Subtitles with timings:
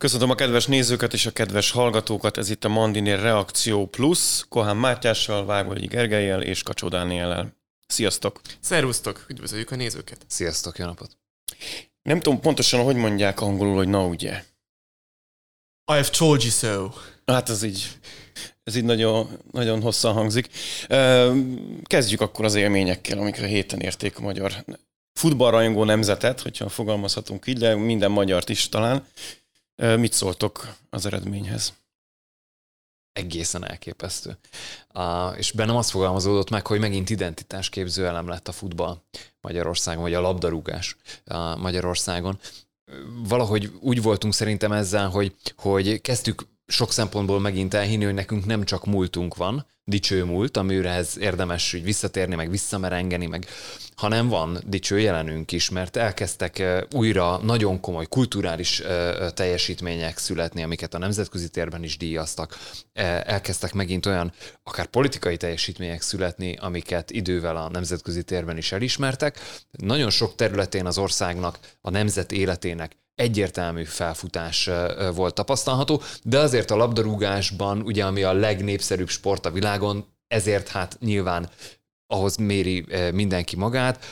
[0.00, 4.76] Köszönöm a kedves nézőket és a kedves hallgatókat, ez itt a Mandinér Reakció Plus, Kohán
[4.76, 7.56] Mátyással, Vágolyi Gergelyel és Kacsó Dániellel.
[7.86, 8.40] Sziasztok!
[8.60, 10.18] Szervusztok, üdvözöljük a nézőket!
[10.26, 11.16] Sziasztok, jó napot!
[12.02, 14.44] Nem tudom pontosan, hogy mondják angolul, hogy na ugye.
[15.92, 16.88] I have told you so.
[17.26, 17.88] Hát ez így,
[18.62, 20.48] ez így nagyon, nagyon hosszan hangzik.
[21.82, 24.64] Kezdjük akkor az élményekkel, amikre héten érték a magyar
[25.12, 29.06] futballrajongó nemzetet, hogyha fogalmazhatunk így, de minden magyart is talán.
[29.80, 31.74] Mit szóltok az eredményhez?
[33.12, 34.38] Egészen elképesztő.
[35.36, 39.02] És bennem azt fogalmazódott meg, hogy megint identitásképző elem lett a futball
[39.40, 40.96] Magyarországon, vagy a labdarúgás
[41.56, 42.38] Magyarországon.
[43.28, 48.64] Valahogy úgy voltunk szerintem ezzel, hogy, hogy kezdtük sok szempontból megint elhinni, hogy nekünk nem
[48.64, 53.46] csak múltunk van, dicső múlt, amirehez érdemes hogy visszatérni, meg visszamerengeni, meg
[53.96, 58.82] hanem van dicső jelenünk is, mert elkezdtek újra nagyon komoly kulturális
[59.34, 62.58] teljesítmények születni, amiket a nemzetközi térben is díjaztak.
[63.24, 69.38] Elkezdtek megint olyan akár politikai teljesítmények születni, amiket idővel a nemzetközi térben is elismertek.
[69.70, 74.70] Nagyon sok területén az országnak, a nemzet életének egyértelmű felfutás
[75.14, 80.96] volt tapasztalható, de azért a labdarúgásban, ugye ami a legnépszerűbb sport a világon, ezért hát
[81.00, 81.50] nyilván
[82.06, 84.04] ahhoz méri mindenki magát,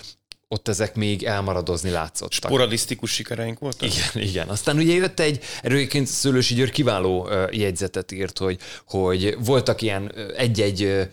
[0.49, 2.33] ott ezek még elmaradozni látszottak.
[2.33, 3.89] Sporadisztikus sikereink voltak?
[3.95, 4.49] Igen, igen.
[4.49, 11.09] Aztán ugye jött egy, erőként Szőlősi György kiváló jegyzetet írt, hogy, hogy voltak ilyen egy-egy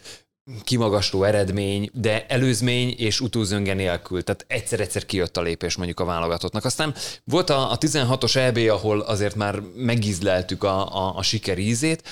[0.64, 4.24] kimagasló eredmény, de előzmény és utózönge nélkül.
[4.24, 6.66] Tehát egyszer-egyszer kijött a lépés mondjuk a válogatottnak.
[6.66, 12.04] Aztán volt a, a 16-os EB, ahol azért már megízleltük a, a, a siker ízét,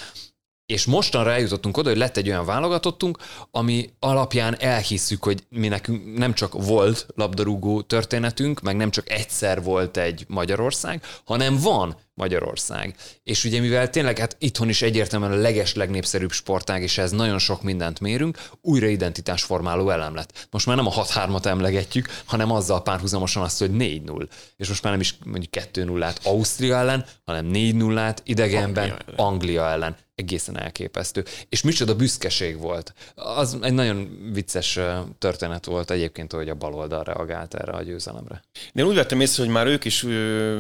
[0.65, 3.17] és mostanra eljutottunk oda, hogy lett egy olyan válogatottunk,
[3.51, 9.63] ami alapján elhisszük, hogy mi nekünk nem csak volt labdarúgó történetünk, meg nem csak egyszer
[9.63, 12.95] volt egy Magyarország, hanem van Magyarország.
[13.23, 17.39] És ugye mivel tényleg hát itthon is egyértelműen a leges legnépszerűbb sportág, és ez nagyon
[17.39, 20.47] sok mindent mérünk, újra identitásformáló elem lett.
[20.51, 24.27] Most már nem a 6-3-at emlegetjük, hanem azzal párhuzamosan azt, hogy 4-0.
[24.57, 29.33] És most már nem is mondjuk 2-0-át Ausztria ellen, hanem 4-0-át idegenben Anglia ellen.
[29.33, 31.25] Anglia ellen egészen elképesztő.
[31.49, 32.93] És micsoda büszkeség volt.
[33.15, 34.79] Az egy nagyon vicces
[35.17, 38.43] történet volt egyébként, hogy a baloldal reagált erre a győzelemre.
[38.73, 40.03] De én úgy vettem észre, hogy már ők is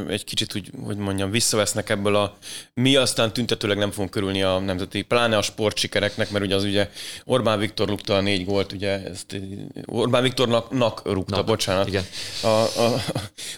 [0.07, 2.37] egy kicsit úgy, hogy mondjam, visszavesznek ebből a
[2.73, 6.89] mi aztán tüntetőleg nem fogunk körülni a nemzeti, pláne a sportsikereknek, mert ugye az ugye
[7.25, 9.35] Orbán Viktor rúgta a négy gólt, ugye ezt
[9.85, 11.87] Orbán Viktornak nak rúgta, Na, bocsánat.
[11.87, 12.03] Igen.
[12.41, 13.01] A, a,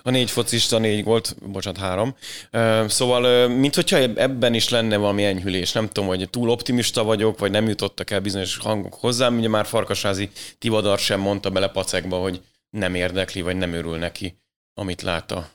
[0.04, 2.16] a négy focista négy gólt, bocsánat, három.
[2.90, 7.52] Szóval, mint hogyha ebben is lenne valami enyhülés, nem tudom, hogy túl optimista vagyok, vagy
[7.52, 12.42] nem jutottak el bizonyos hangok hozzám, ugye már Farkasázi Tivadar sem mondta bele pacekba, hogy
[12.70, 14.38] nem érdekli, vagy nem örül neki,
[14.74, 15.55] amit lát a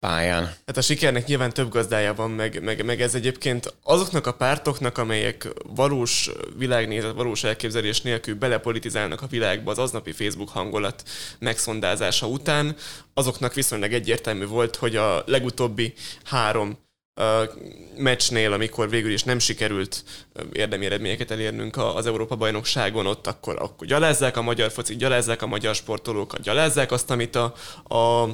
[0.00, 0.54] pályán.
[0.66, 4.98] Hát a sikernek nyilván több gazdája van, meg, meg, meg ez egyébként azoknak a pártoknak,
[4.98, 11.02] amelyek valós világnézet, valós elképzelés nélkül belepolitizálnak a világba az aznapi Facebook hangolat
[11.38, 12.76] megszondázása után,
[13.14, 15.94] azoknak viszonylag egyértelmű volt, hogy a legutóbbi
[16.24, 16.78] három
[17.96, 20.04] meccsnél, amikor végül is nem sikerült
[20.52, 25.74] érdemi eredményeket elérnünk az Európa-bajnokságon, ott akkor, akkor gyalázzák a magyar focit, gyalázzák a magyar
[25.74, 27.54] sportolókat, gyalázzák azt, amit a,
[27.94, 28.28] a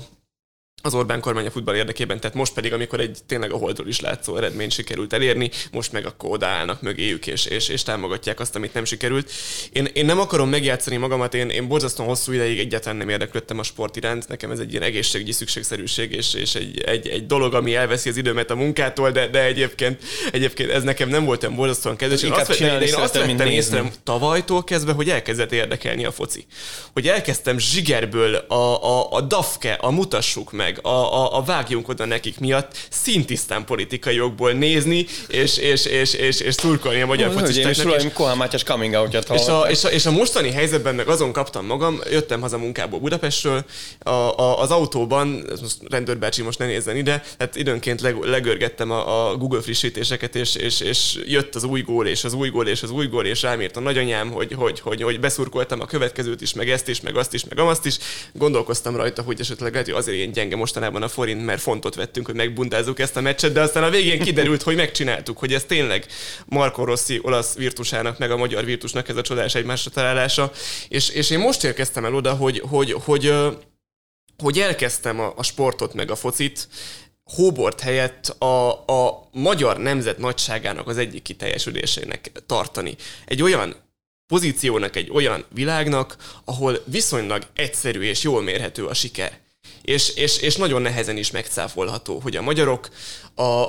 [0.82, 4.00] az Orbán kormány a futball érdekében, tehát most pedig, amikor egy tényleg a holdról is
[4.00, 8.74] látszó eredményt sikerült elérni, most meg akkor odaállnak mögéjük, és, és, és támogatják azt, amit
[8.74, 9.30] nem sikerült.
[9.72, 13.62] Én, én nem akarom megjátszani magamat, én, én borzasztóan hosszú ideig egyáltalán nem érdeklődtem a
[13.62, 17.74] sport iránt, nekem ez egy ilyen egészségügyi szükségszerűség, és, és egy, egy, egy, dolog, ami
[17.74, 21.96] elveszi az időmet a munkától, de, de egyébként, egyébként ez nekem nem volt olyan borzasztóan
[21.96, 22.22] kedves.
[22.22, 26.46] Én azt, vettem, én azt vettem észre tavalytól kezdve, hogy elkezdett érdekelni a foci.
[26.92, 31.88] Hogy elkezdtem zsigerből a, a, a dafke, a mutassuk meg, meg, a, a, a vágjunk
[31.88, 37.32] oda nekik miatt szintisztán politikai jogból nézni, és, és, és, és, és szurkolni a magyar
[37.32, 38.02] focistáknak.
[38.02, 41.32] És Kohán Mátyás coming out és a, és, a, és a mostani helyzetben meg azon
[41.32, 43.64] kaptam magam, jöttem haza munkából Budapestről,
[43.98, 49.30] a, a, az autóban, most rendőrbácsi most ne nézzen ide, hát időnként leg, legörgettem a,
[49.30, 52.82] a Google frissítéseket, és, és, és jött az új gól, és az új gól, és
[52.82, 56.40] az új gól, és rám írt a nagyanyám, hogy, hogy, hogy, hogy beszurkoltam a következőt
[56.40, 57.98] is, meg ezt is, meg azt is, meg azt is.
[58.32, 62.26] Gondolkoztam rajta, hogy esetleg lehet, hogy azért ilyen gyenge mostanában a forint, mert fontot vettünk,
[62.26, 66.06] hogy megbundázzuk ezt a meccset, de aztán a végén kiderült, hogy megcsináltuk, hogy ez tényleg
[66.46, 70.52] Marco Rossi olasz virtusának, meg a magyar virtusnak ez a csodás egymásra találása.
[70.88, 73.34] És, és én most érkeztem el oda, hogy, hogy, hogy,
[74.42, 76.68] hogy elkezdtem a, a sportot, meg a focit,
[77.34, 82.96] Hóbort helyett a, a magyar nemzet nagyságának az egyik kiteljesülésének tartani.
[83.24, 83.74] Egy olyan
[84.26, 89.40] pozíciónak, egy olyan világnak, ahol viszonylag egyszerű és jól mérhető a siker
[89.86, 92.88] és, és, és nagyon nehezen is megcáfolható, hogy a magyarok
[93.34, 93.64] a,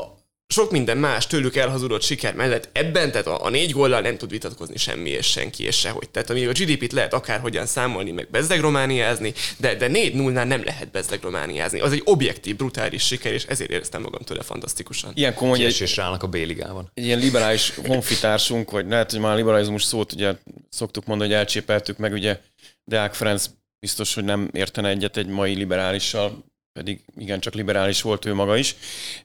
[0.47, 4.29] sok minden más tőlük elhazudott siker mellett ebben, tehát a, a négy góllal nem tud
[4.29, 6.09] vitatkozni semmi és senki és sehogy.
[6.09, 10.91] Tehát amíg a GDP-t lehet akárhogyan számolni, meg bezdegromániázni, de, de 4 0 nem lehet
[10.91, 11.79] bezdegromániázni.
[11.79, 15.11] Az egy objektív, brutális siker, és ezért éreztem magam tőle fantasztikusan.
[15.13, 16.91] Ilyen komoly és rának a B-ligában.
[16.93, 20.33] Egy ilyen liberális honfitársunk, vagy lehet, hogy már a liberalizmus szót ugye
[20.69, 22.39] szoktuk mondani, hogy elcsépeltük meg, ugye
[22.85, 23.45] Deák Ferenc
[23.79, 26.43] biztos, hogy nem értene egyet egy mai liberálissal,
[26.73, 28.75] pedig igen, csak liberális volt ő maga is.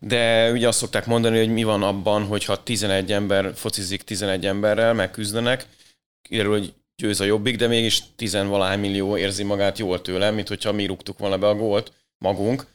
[0.00, 4.94] De ugye azt szokták mondani, hogy mi van abban, hogyha 11 ember focizik 11 emberrel,
[4.94, 5.66] megküzdenek,
[6.22, 10.49] kiderül, hogy győz a jobbik, de mégis 10 valahány millió érzi magát jól tőle, mint
[10.49, 12.66] hogyha mi rúgtuk volna be a gólt magunk.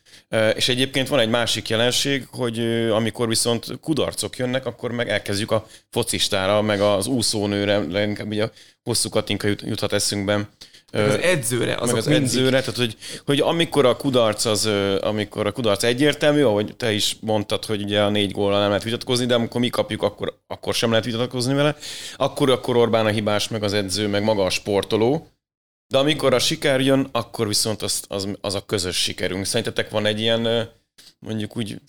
[0.55, 2.59] És egyébként van egy másik jelenség, hogy
[2.89, 8.51] amikor viszont kudarcok jönnek, akkor meg elkezdjük a focistára, meg az úszónőre, leginkább ugye a
[8.83, 10.49] hosszú Katinka juthat eszünkben,
[10.91, 12.23] meg az edzőre, az meg az mindig...
[12.23, 14.69] edzőre, tehát hogy, hogy amikor a kudarc az,
[15.01, 18.83] amikor a kudarc egyértelmű, ahogy te is mondtad, hogy ugye a négy góllal nem lehet
[18.83, 21.75] vitatkozni, de amikor mi kapjuk, akkor, akkor sem lehet vitatkozni vele,
[22.15, 25.27] akkor, akkor Orbán a hibás, meg az edző, meg maga a sportoló,
[25.87, 29.45] de amikor a siker jön, akkor viszont az, az, az a közös sikerünk.
[29.45, 30.69] Szerintetek van egy ilyen
[31.19, 31.81] mondjuk úgy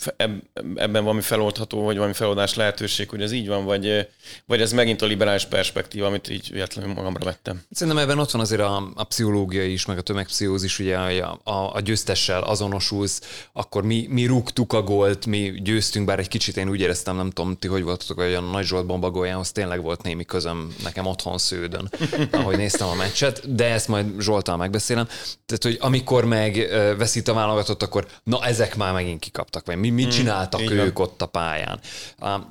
[0.75, 4.09] ebben valami feloldható, vagy valami feloldás lehetőség, hogy ez így van, vagy,
[4.47, 7.63] vagy ez megint a liberális perspektíva, amit így véletlenül magamra vettem.
[7.71, 11.75] Szerintem ebben ott van azért a, a pszichológia is, meg a tömegpszichózis, ugye a, a,
[11.75, 16.69] a győztessel azonosulsz, akkor mi, mi rúgtuk a gólt, mi győztünk, bár egy kicsit én
[16.69, 20.25] úgy éreztem, nem tudom, ti hogy voltatok, hogy a Nagy Zsolt bombagójához tényleg volt némi
[20.25, 21.91] közöm nekem otthon sződön,
[22.31, 25.07] ahogy néztem a meccset, de ezt majd Zsoltal megbeszélem.
[25.47, 26.69] Tehát, hogy amikor meg
[26.99, 30.61] veszít a válogatott, akkor na ezek már megint megint kikaptak, vagy mi, mit hmm, csináltak
[30.61, 31.81] hmm, ők ott a pályán.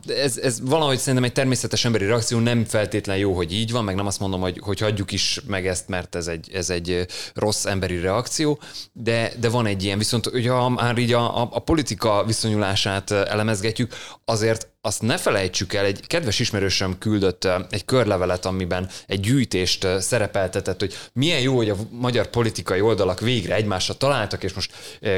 [0.07, 3.95] Ez, ez valahogy szerintem egy természetes emberi reakció, nem feltétlen jó, hogy így van, meg
[3.95, 7.65] nem azt mondom, hogy, hogy hagyjuk is meg ezt, mert ez egy, ez egy rossz
[7.65, 8.59] emberi reakció,
[8.93, 13.11] de, de van egy ilyen, viszont ugye ha már így a, a, a politika viszonyulását
[13.11, 13.93] elemezgetjük,
[14.25, 20.79] azért azt ne felejtsük el, egy kedves ismerősöm küldött egy körlevelet, amiben egy gyűjtést szerepeltetett,
[20.79, 24.71] hogy milyen jó, hogy a magyar politikai oldalak végre egymásra találtak, és most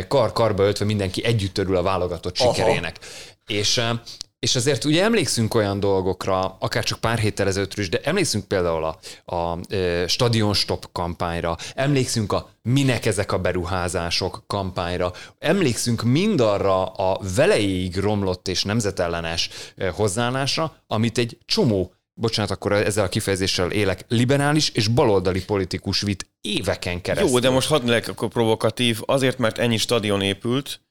[0.07, 2.97] kar-karba öltve mindenki együtt örül a válogatott sikerének.
[3.47, 3.81] És
[4.39, 8.83] és azért ugye emlékszünk olyan dolgokra, akár csak pár héttel ezelőttről is, de emlékszünk például
[8.83, 8.99] a,
[9.35, 17.19] a e, Stadion Stop kampányra, emlékszünk a minek ezek a beruházások kampányra, emlékszünk mindarra a
[17.35, 19.49] veleig romlott és nemzetellenes
[19.93, 26.27] hozzáállásra, amit egy csomó bocsánat, akkor ezzel a kifejezéssel élek, liberális és baloldali politikus vitt
[26.41, 27.31] éveken keresztül.
[27.31, 30.81] Jó, de most hadd legyek akkor provokatív, azért, mert ennyi stadion épült,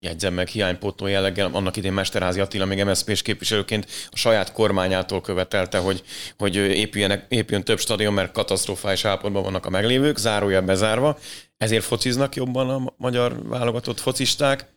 [0.00, 5.78] jegyzem meg hiánypótló jelleggel, annak idén Mesterházi Attila még MSZP-s képviselőként a saját kormányától követelte,
[5.78, 6.02] hogy,
[6.38, 11.18] hogy épüljenek, épüljön több stadion, mert katasztrofális állapotban vannak a meglévők, zárója bezárva.
[11.56, 14.74] Ezért fociznak jobban a magyar válogatott focisták,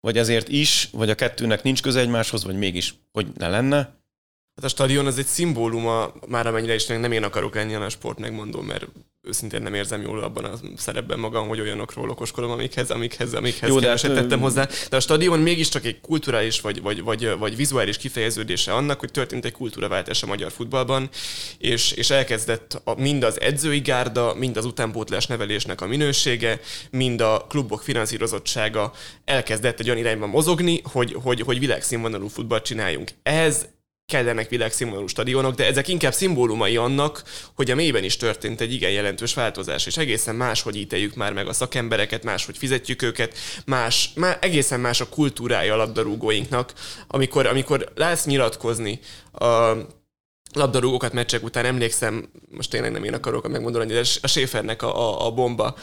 [0.00, 3.76] vagy ezért is, vagy a kettőnek nincs köze egymáshoz, vagy mégis, hogy ne lenne.
[4.54, 8.18] Hát a stadion az egy szimbóluma, már amennyire is nem én akarok lenni a sport
[8.18, 8.86] megmondó, mert
[9.24, 13.76] őszintén nem érzem jól abban a szerepben magam, hogy olyanokról okoskodom, amikhez, amikhez, amikhez Jó,
[13.76, 14.68] keveset hát, tettem hozzá.
[14.90, 19.44] De a stadion mégiscsak egy kulturális vagy, vagy, vagy, vagy vizuális kifejeződése annak, hogy történt
[19.44, 21.08] egy kultúraváltás a magyar futballban,
[21.58, 26.60] és, és elkezdett a, mind az edzői gárda, mind az utánpótlás nevelésnek a minősége,
[26.90, 28.92] mind a klubok finanszírozottsága
[29.24, 33.10] elkezdett egy olyan irányba mozogni, hogy, hogy, hogy világszínvonalú futballt csináljunk.
[33.22, 33.66] Ez
[34.12, 37.22] kellenek világszínvonalú stadionok, de ezek inkább szimbólumai annak,
[37.54, 41.48] hogy a mélyben is történt egy igen jelentős változás, és egészen máshogy ítéljük már meg
[41.48, 43.34] a szakembereket, máshogy fizetjük őket,
[43.66, 46.72] más, má, egészen más a kultúrája a labdarúgóinknak,
[47.06, 49.00] amikor, amikor látsz nyilatkozni
[49.32, 49.72] a
[50.54, 55.26] labdarúgókat meccsek után emlékszem, most tényleg nem én akarok megmondani, de a Schäfernek a, a,
[55.26, 55.74] a bomba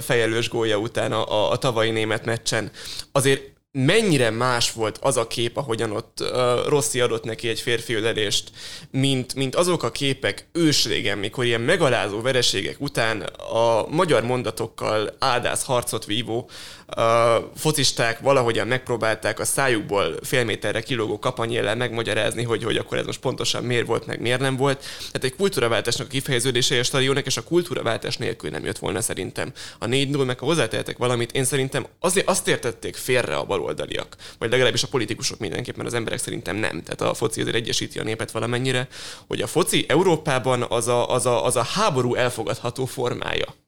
[0.00, 2.70] fejelős gólya után a, a, a tavalyi német meccsen.
[3.12, 6.28] Azért mennyire más volt az a kép, ahogyan ott uh,
[6.68, 8.50] Rossi adott neki egy férfi ölelést,
[8.90, 13.20] mint, mint azok a képek ősrégen, mikor ilyen megalázó vereségek után
[13.52, 16.50] a magyar mondatokkal áldász harcot vívó
[16.86, 23.06] a focisták valahogyan megpróbálták a szájukból fél méterre kilógó kapanyéllel megmagyarázni, hogy, hogy akkor ez
[23.06, 24.78] most pontosan miért volt, meg miért nem volt.
[24.98, 29.52] Tehát egy kultúraváltásnak a kifejeződése a stadionnak, és a kultúraváltás nélkül nem jött volna szerintem.
[29.78, 34.16] A 4 0 meg ha hozzátehetek valamit, én szerintem azért azt értették félre a baloldaliak,
[34.38, 36.82] vagy legalábbis a politikusok mindenképpen, az emberek szerintem nem.
[36.82, 38.88] Tehát a foci azért egyesíti a népet valamennyire,
[39.26, 43.61] hogy a foci Európában az a, az a, az a háború elfogadható formája.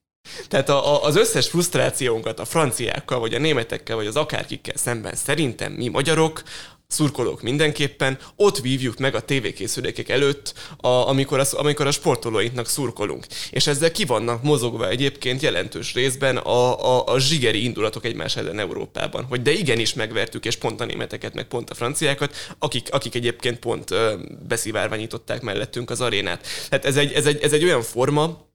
[0.49, 5.15] Tehát a, a, az összes frusztrációnkat a franciákkal, vagy a németekkel, vagy az akárkikkel szemben
[5.15, 6.43] szerintem mi magyarok
[6.87, 13.27] szurkolók mindenképpen, ott vívjuk meg a tévékészülékek előtt, a, amikor, a, amikor a sportolóinknak szurkolunk.
[13.51, 18.59] És ezzel ki vannak mozogva egyébként jelentős részben a, a, a zsigeri indulatok egymás ellen
[18.59, 19.25] Európában.
[19.25, 23.59] Hogy de igenis megvertük, és pont a németeket, meg pont a franciákat, akik, akik egyébként
[23.59, 24.15] pont ö,
[24.49, 26.47] beszivárványították mellettünk az arénát.
[26.69, 28.53] Tehát ez egy, ez egy, ez egy olyan forma,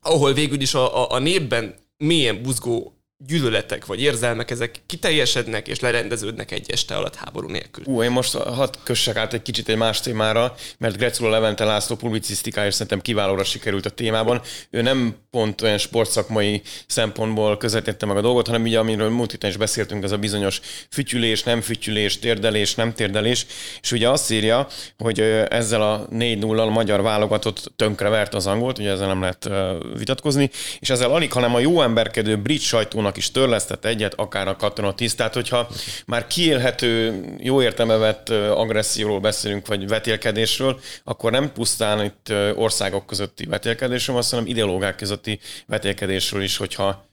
[0.00, 5.80] ahol végül is a, a, a népben mélyen buzgó gyűlöletek vagy érzelmek, ezek kiteljesednek és
[5.80, 7.84] lerendeződnek egy este alatt háború nélkül.
[7.86, 11.96] Ú, én most hadd kössek át egy kicsit egy más témára, mert Grecula Levente László
[11.96, 14.40] publicisztikája szerintem kiválóra sikerült a témában.
[14.70, 19.50] Ő nem pont olyan sportszakmai szempontból közvetítette meg a dolgot, hanem ugye, amiről múlt héten
[19.50, 20.60] is beszéltünk, ez a bizonyos
[20.90, 23.46] fütyülés, nem fütyülés, térdelés, nem térdelés,
[23.82, 24.66] és ugye azt írja,
[24.98, 29.50] hogy ezzel a 4-0-al a magyar válogatott tönkrevert az angolt, ugye ezzel nem lehet
[29.98, 34.48] vitatkozni, és ezzel alig, hanem a jó emberkedő brit sajtónak katonák is törlesztett egyet, akár
[34.48, 35.16] a katonatiszt.
[35.16, 35.68] Tehát, hogyha
[36.06, 43.44] már kiélhető, jó értelme vett agresszióról beszélünk, vagy vetélkedésről, akkor nem pusztán itt országok közötti
[43.44, 47.04] vetélkedésről van, hanem ideológák közötti vetélkedésről is, hogyha,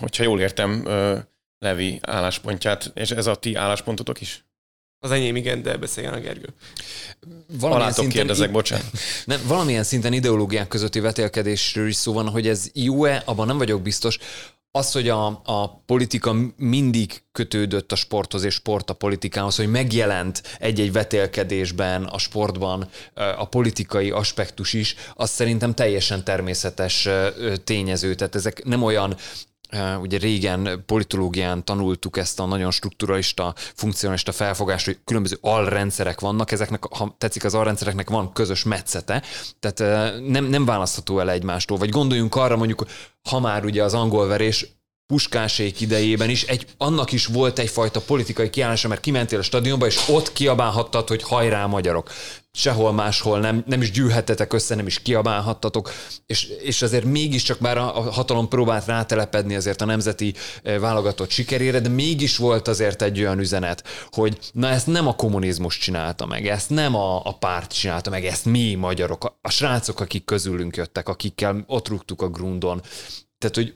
[0.00, 0.88] hogyha jól értem
[1.58, 4.44] Levi álláspontját, és ez a ti álláspontotok is?
[5.04, 6.48] Az enyém igen, de beszéljen a Gergő.
[7.58, 8.90] Valamilyen szinten, kérdezek, bocsánat.
[9.24, 13.82] Nem, valamilyen szinten ideológiák közötti vetélkedésről is szó van, hogy ez jó-e, abban nem vagyok
[13.82, 14.18] biztos
[14.76, 20.42] az, hogy a, a politika mindig kötődött a sporthoz és sport a politikához, hogy megjelent
[20.58, 27.08] egy-egy vetélkedésben, a sportban a politikai aspektus is, az szerintem teljesen természetes
[27.64, 28.14] tényező.
[28.14, 29.16] Tehát ezek nem olyan
[30.00, 36.84] ugye régen politológián tanultuk ezt a nagyon strukturalista, funkcionalista felfogást, hogy különböző alrendszerek vannak, ezeknek,
[36.84, 39.22] ha tetszik, az alrendszereknek van közös metszete,
[39.60, 41.78] tehát nem, nem választható el egymástól.
[41.78, 42.84] Vagy gondoljunk arra mondjuk,
[43.28, 44.66] ha már ugye az angol verés
[45.06, 50.08] puskásék idejében is, egy, annak is volt egyfajta politikai kiállása, mert kimentél a stadionba, és
[50.08, 52.10] ott kiabálhattad, hogy hajrá magyarok.
[52.56, 55.90] Sehol máshol nem, nem is gyűlhettetek össze, nem is kiabálhattatok,
[56.26, 61.30] és, és azért mégiscsak már a, a hatalom próbált rátelepedni azért a nemzeti e, válogatott
[61.30, 66.26] sikerére, de mégis volt azért egy olyan üzenet, hogy na ezt nem a kommunizmus csinálta
[66.26, 70.24] meg, ezt nem a, a párt csinálta meg, ezt mi magyarok, a, a srácok, akik
[70.24, 72.82] közülünk jöttek, akikkel ott rúgtuk a grundon.
[73.38, 73.74] Tehát, hogy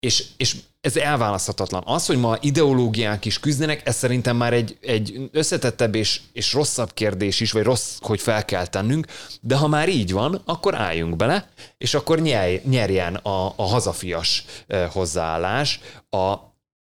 [0.00, 1.82] és, és ez elválaszthatatlan.
[1.86, 6.94] Az, hogy ma ideológiák is küzdenek, ez szerintem már egy, egy összetettebb és, és rosszabb
[6.94, 9.06] kérdés is, vagy rossz, hogy fel kell tennünk,
[9.40, 14.44] de ha már így van, akkor álljunk bele, és akkor nyerj, nyerjen a, a hazafias
[14.90, 16.34] hozzáállás, a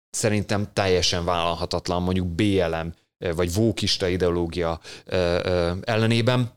[0.10, 2.94] szerintem teljesen vállalhatatlan mondjuk BLM
[3.36, 4.79] vagy vókista ideológia
[5.82, 6.51] ellenében,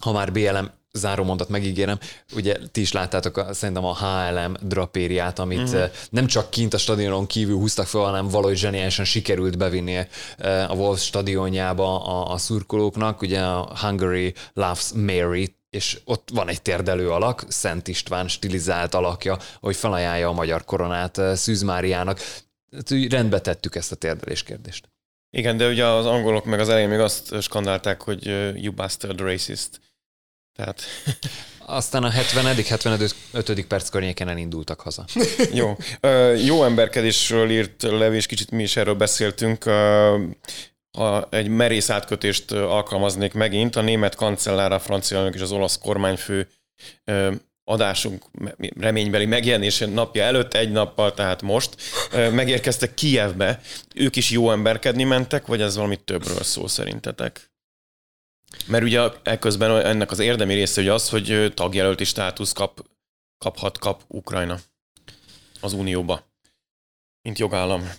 [0.00, 1.98] ha már BLM záró mondat megígérem,
[2.34, 5.82] ugye ti is láttátok a, szerintem a HLM drapériát, amit mm.
[6.10, 10.74] nem csak kint a stadionon kívül húztak fel, hanem valahogy zseniálisan sikerült bevinni eh, a
[10.74, 17.10] Wolves stadionjába a, a szurkolóknak, ugye a Hungary Loves Mary és ott van egy térdelő
[17.10, 22.20] alak, Szent István stilizált alakja, hogy felajánlja a magyar koronát eh, Szűz Máriának.
[22.72, 24.88] Hát, rendbe tettük ezt a térdelés kérdést.
[25.30, 28.26] Igen, de ugye az angolok meg az elején még azt skandálták, hogy
[28.62, 29.80] you bastard racist.
[30.58, 30.82] Tehát...
[31.66, 33.66] Aztán a 70 75.
[33.66, 35.04] perc környéken elindultak haza.
[35.52, 35.76] Jó.
[36.44, 39.64] Jó emberkedésről írt Levés, kicsit mi is erről beszéltünk.
[40.98, 46.48] Ha egy merész átkötést alkalmaznék megint, a német kancellár, a francia és az olasz kormányfő
[47.64, 48.24] adásunk
[48.80, 51.76] reménybeli megjelenése napja előtt, egy nappal, tehát most,
[52.12, 53.60] megérkeztek Kijevbe.
[53.94, 57.50] Ők is jó emberkedni mentek, vagy ez valami többről szó szerintetek?
[58.66, 62.86] Mert ugye ekközben ennek az érdemi része hogy az, hogy tagjelölti státusz kap,
[63.38, 64.58] kaphat, kap Ukrajna
[65.60, 66.26] az Unióba,
[67.22, 67.90] mint jogállam.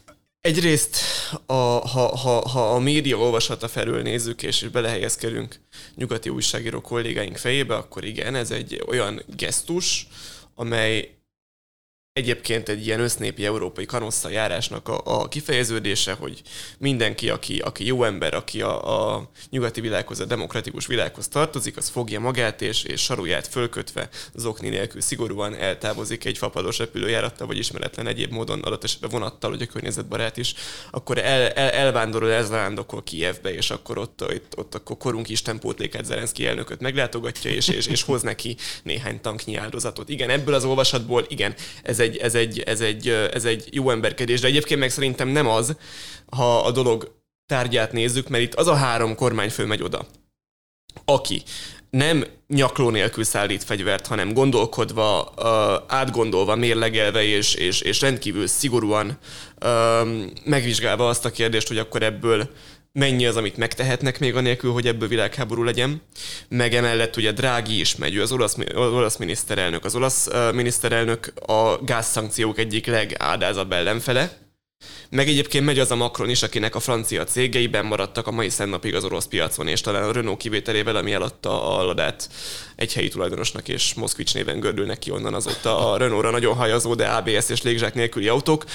[0.41, 0.97] Egyrészt,
[1.45, 5.59] a, ha, ha, ha a média olvasata felül nézzük, és belehelyezkedünk
[5.95, 10.07] nyugati újságíró kollégáink fejébe, akkor igen, ez egy olyan gesztus,
[10.55, 11.18] amely
[12.19, 16.41] egyébként egy ilyen össznépi európai kanossza járásnak a, a kifejeződése, hogy
[16.77, 21.89] mindenki, aki, aki jó ember, aki a, a nyugati világhoz, a demokratikus világhoz tartozik, az
[21.89, 28.07] fogja magát, és, és saruját fölkötve, zokni nélkül szigorúan eltávozik egy fapados repülőjárattal, vagy ismeretlen
[28.07, 30.53] egyéb módon, adott esetben vonattal, hogy a környezetbarát is,
[30.91, 36.05] akkor el, el, elvándorol, elzándokol Kievbe, és akkor ott, ott, ott akkor korunk Isten pótlékát
[36.05, 40.09] Zelenszky elnököt meglátogatja, és, és, és hoz neki néhány tanknyi áldozatot.
[40.09, 43.89] Igen, ebből az olvasatból, igen, ez egy egy, ez, egy, ez, egy, ez egy jó
[43.89, 45.75] emberkedés, de egyébként meg szerintem nem az,
[46.25, 50.05] ha a dolog tárgyát nézzük, mert itt az a három kormányfő megy oda,
[51.05, 51.43] aki
[51.89, 55.33] nem nyakló nélkül szállít fegyvert, hanem gondolkodva,
[55.87, 59.17] átgondolva, mérlegelve és, és, és rendkívül szigorúan
[60.43, 62.49] megvizsgálva azt a kérdést, hogy akkor ebből
[62.91, 66.01] mennyi az, amit megtehetnek még anélkül, hogy ebből világháború legyen.
[66.47, 69.85] Meg emellett ugye Drági is megy, az olasz, olasz miniszterelnök.
[69.85, 74.37] Az olasz uh, miniszterelnök a gázszankciók egyik legádázabb ellenfele,
[75.09, 78.95] meg egyébként megy az a Macron is, akinek a francia cégeiben maradtak a mai szennapig
[78.95, 82.29] az orosz piacon, és talán a Renault kivételével, ami eladta a Ladát
[82.75, 87.07] egy helyi tulajdonosnak, és Moszkvics néven gördülnek ki onnan azóta a Renault-ra nagyon hajazó, de
[87.07, 88.65] ABS és légzsák nélküli autók.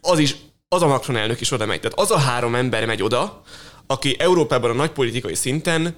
[0.00, 0.34] Az is,
[0.72, 1.80] az a Macron elnök is oda megy.
[1.80, 3.42] Tehát az a három ember megy oda,
[3.86, 5.96] aki Európában a nagypolitikai szinten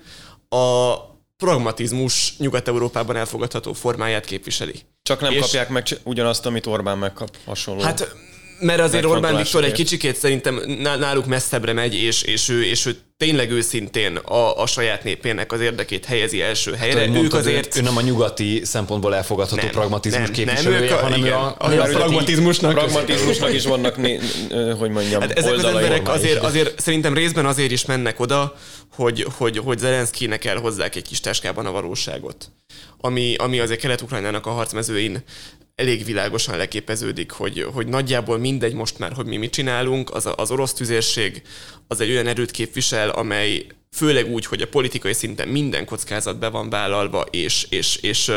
[0.48, 0.94] a
[1.36, 4.74] pragmatizmus Nyugat-Európában elfogadható formáját képviseli.
[5.02, 7.82] Csak nem és kapják meg ugyanazt, amit Orbán megkap hasonló.
[7.82, 8.14] Hát
[8.60, 12.96] mert azért Orbán Viktor egy kicsikét szerintem náluk messzebbre megy, és, és, ő, és ő
[13.24, 17.00] tényleg őszintén a, a saját népének az érdekét helyezi első hát, helyre.
[17.00, 17.76] Hát, ők azért...
[17.76, 21.54] Ő nem a nyugati szempontból elfogadható nem, pragmatizmus nem, képviselője, nem, hanem igen, ő a,
[21.58, 22.72] a, a pragmatizmusnak.
[22.72, 24.20] Pragmatizmusnak is vannak, né,
[24.78, 28.54] hogy mondjam, hát ezek az emberek azért, azért, szerintem részben azért is mennek oda,
[28.94, 32.50] hogy, hogy, hogy Zelenszkinek elhozzák egy kis táskában a valóságot.
[32.98, 35.24] Ami, ami azért Kelet-Ukrajnának a harcmezőin
[35.74, 40.50] elég világosan leképeződik, hogy, hogy nagyjából mindegy most már, hogy mi mit csinálunk, az, az
[40.50, 41.42] orosz tüzérség
[41.88, 46.48] az egy olyan erőt képvisel, amely főleg úgy, hogy a politikai szinten minden kockázat be
[46.48, 48.32] van vállalva, és, és, és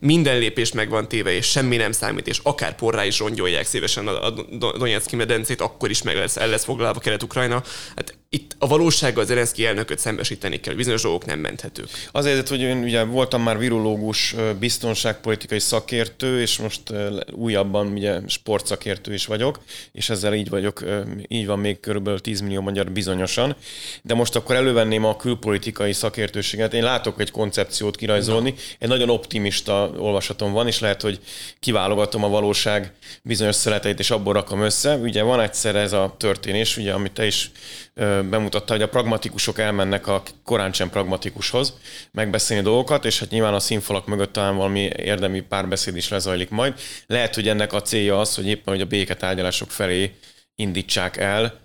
[0.00, 4.06] minden lépés meg van téve, és semmi nem számít, és akár porrá is rongyolják szívesen
[4.06, 4.30] a,
[4.72, 7.62] Donetszki medencét, akkor is meg lesz, el lesz foglalva Kelet-Ukrajna.
[7.96, 11.88] Hát itt a valósággal az Zelenszky elnököt szembesíteni kell, bizonyos dolgok nem menthetők.
[12.12, 16.82] Azért, hogy én ugye voltam már virológus, biztonságpolitikai szakértő, és most
[17.32, 19.60] újabban ugye sportszakértő is vagyok,
[19.92, 20.84] és ezzel így vagyok,
[21.28, 23.56] így van még körülbelül 10 millió magyar bizonyosan.
[24.02, 24.56] De most akkor
[24.94, 26.74] elővenném a külpolitikai szakértőséget.
[26.74, 31.20] Én látok egy koncepciót kirajzolni, egy nagyon optimista olvasatom van, és lehet, hogy
[31.60, 34.96] kiválogatom a valóság bizonyos szereteit, és abból rakom össze.
[34.96, 37.50] Ugye van egyszer ez a történés, ugye, amit te is
[38.30, 41.74] bemutatta, hogy a pragmatikusok elmennek a korán sem pragmatikushoz
[42.12, 46.74] megbeszélni dolgokat, és hát nyilván a színfalak mögött talán valami érdemi párbeszéd is lezajlik majd.
[47.06, 50.14] Lehet, hogy ennek a célja az, hogy éppen hogy a béketárgyalások felé
[50.56, 51.63] indítsák el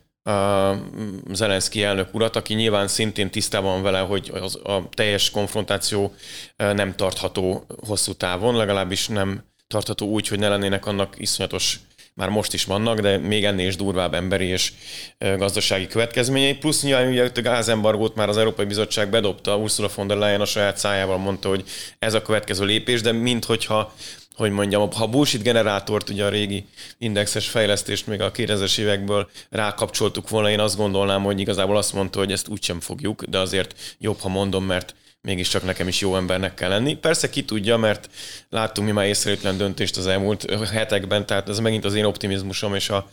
[1.32, 6.14] Zelenszky elnök urat, aki nyilván szintén tisztában vele, hogy az, a teljes konfrontáció
[6.58, 11.80] nem tartható hosszú távon, legalábbis nem tartható úgy, hogy ne lennének annak iszonyatos
[12.14, 14.74] már most is vannak, de még ennél is durvább emberi és
[15.18, 16.54] gazdasági következményei.
[16.54, 20.46] Plusz nyilván ugye a gázembargót már az Európai Bizottság bedobta, Ursula von der Leyen a
[20.46, 21.64] saját szájával mondta, hogy
[22.00, 23.94] ez a következő lépés, de minthogyha
[24.40, 26.66] hogy mondjam, ha a bullshit generátort, ugye a régi
[26.98, 32.20] indexes fejlesztést még a 2000-es évekből rákapcsoltuk volna, én azt gondolnám, hogy igazából azt mondta,
[32.20, 36.54] hogy ezt úgysem fogjuk, de azért jobb, ha mondom, mert mégiscsak nekem is jó embernek
[36.54, 36.96] kell lenni.
[36.96, 38.10] Persze ki tudja, mert
[38.50, 42.90] láttunk mi már észrevétlen döntést az elmúlt hetekben, tehát ez megint az én optimizmusom és
[42.90, 43.08] a,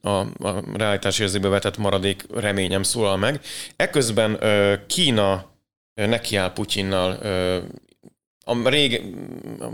[0.00, 0.08] a,
[0.48, 3.40] a realitás érzébe vetett maradék reményem szólal meg.
[3.76, 4.38] Eközben
[4.86, 5.50] Kína
[5.94, 7.18] nekiáll Putyinnal
[8.48, 9.02] a rég,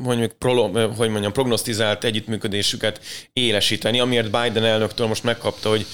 [0.03, 3.01] mondjuk, prolo, hogy mondjam, prognosztizált együttműködésüket
[3.33, 5.87] élesíteni, amiért Biden elnöktől most megkapta, hogy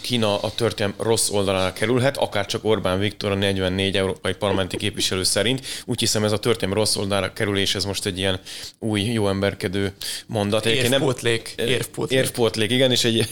[0.00, 5.22] Kína a történelem rossz oldalára kerülhet, akár csak Orbán Viktor a 44 európai parlamenti képviselő
[5.22, 5.66] szerint.
[5.84, 8.40] Úgy hiszem ez a történelem rossz oldalára kerülés, ez most egy ilyen
[8.78, 9.92] új, jó emberkedő
[10.26, 10.66] mondat.
[10.66, 11.54] Érvpótlék.
[11.56, 12.18] Érvpótlék.
[12.18, 13.28] Érvpótlék, igen, és egy,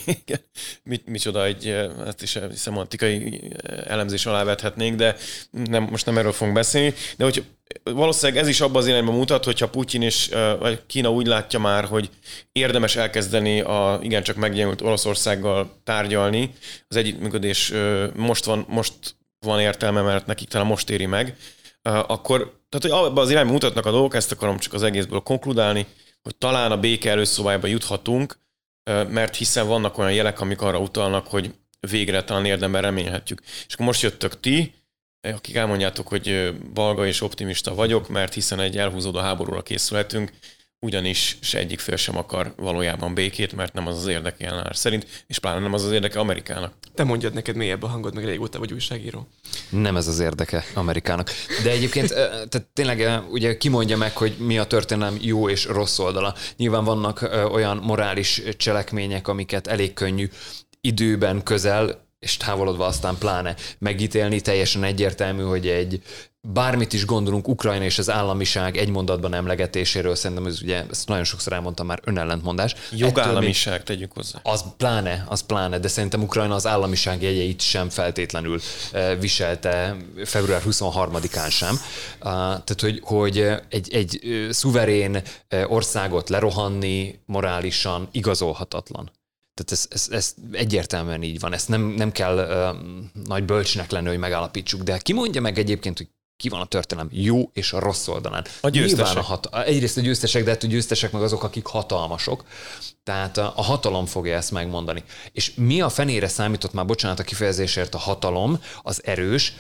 [0.83, 1.67] mit, micsoda, egy,
[2.07, 3.41] ezt is szemantikai
[3.87, 5.17] elemzés alá vethetnénk, de
[5.51, 6.95] nem, most nem erről fogunk beszélni.
[7.17, 7.45] De hogy
[7.83, 11.85] valószínűleg ez is abban az irányban mutat, hogyha Putyin és vagy Kína úgy látja már,
[11.85, 12.11] hogy
[12.53, 16.55] érdemes elkezdeni a igencsak meggyengült Oroszországgal tárgyalni,
[16.89, 17.73] az együttműködés
[18.15, 18.95] most van, most
[19.39, 21.37] van értelme, mert nekik talán most éri meg,
[21.83, 25.87] akkor, tehát hogy abban az irányban mutatnak a dolgok, ezt akarom csak az egészből konkludálni,
[26.23, 28.39] hogy talán a béke előszobájába juthatunk,
[29.09, 31.55] mert hiszen vannak olyan jelek, amik arra utalnak, hogy
[31.91, 33.41] végre talán érdemben remélhetjük.
[33.67, 34.75] És akkor most jöttök ti,
[35.33, 40.33] akik elmondjátok, hogy balga és optimista vagyok, mert hiszen egy elhúzódó háborúra készülhetünk,
[40.81, 45.25] ugyanis se egyik fél sem akar valójában békét, mert nem az az érdeke jelenleg szerint,
[45.27, 46.73] és pláne nem az az érdeke Amerikának.
[46.95, 49.29] Te mondjad neked mélyebb a hangod, meg régóta vagy újságíró.
[49.71, 51.31] Nem ez az érdeke Amerikának.
[51.63, 52.09] De egyébként
[52.49, 56.35] tehát tényleg ugye kimondja meg, hogy mi a történelem jó és rossz oldala.
[56.57, 60.29] Nyilván vannak olyan morális cselekmények, amiket elég könnyű
[60.81, 66.03] időben közel és távolodva aztán pláne megítélni, teljesen egyértelmű, hogy egy
[66.53, 71.25] bármit is gondolunk Ukrajna és az államiság egy mondatban emlegetéséről, szerintem ez ugye, ezt nagyon
[71.25, 72.75] sokszor elmondtam már, önellentmondás.
[72.91, 74.39] Jogállamiság, még, tegyük hozzá.
[74.43, 78.61] Az pláne, az pláne, de szerintem Ukrajna az államiság jegyeit sem feltétlenül
[78.93, 81.81] eh, viselte február 23-án sem.
[82.21, 89.11] Tehát, hogy, hogy egy, egy eh, szuverén eh, országot lerohanni morálisan igazolhatatlan.
[89.55, 91.53] Tehát ez, ez, ez egyértelműen így van.
[91.53, 95.99] Ezt nem, nem kell uh, nagy bölcsnek lenni, hogy megállapítsuk, de ki mondja meg egyébként,
[95.99, 98.45] hogy ki van a történelem jó és a rossz oldalán.
[98.61, 98.97] A győztesek.
[98.97, 102.45] Nyilván a hat- egyrészt a győztesek, de hát a győztesek meg azok, akik hatalmasok.
[103.03, 105.05] Tehát a hatalom fogja ezt megmondani.
[105.33, 109.55] És mi a fenére számított már, bocsánat a kifejezésért, a hatalom, az erős,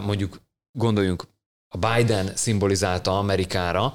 [0.00, 0.40] mondjuk
[0.72, 1.24] gondoljunk
[1.72, 3.94] a Biden szimbolizálta Amerikára.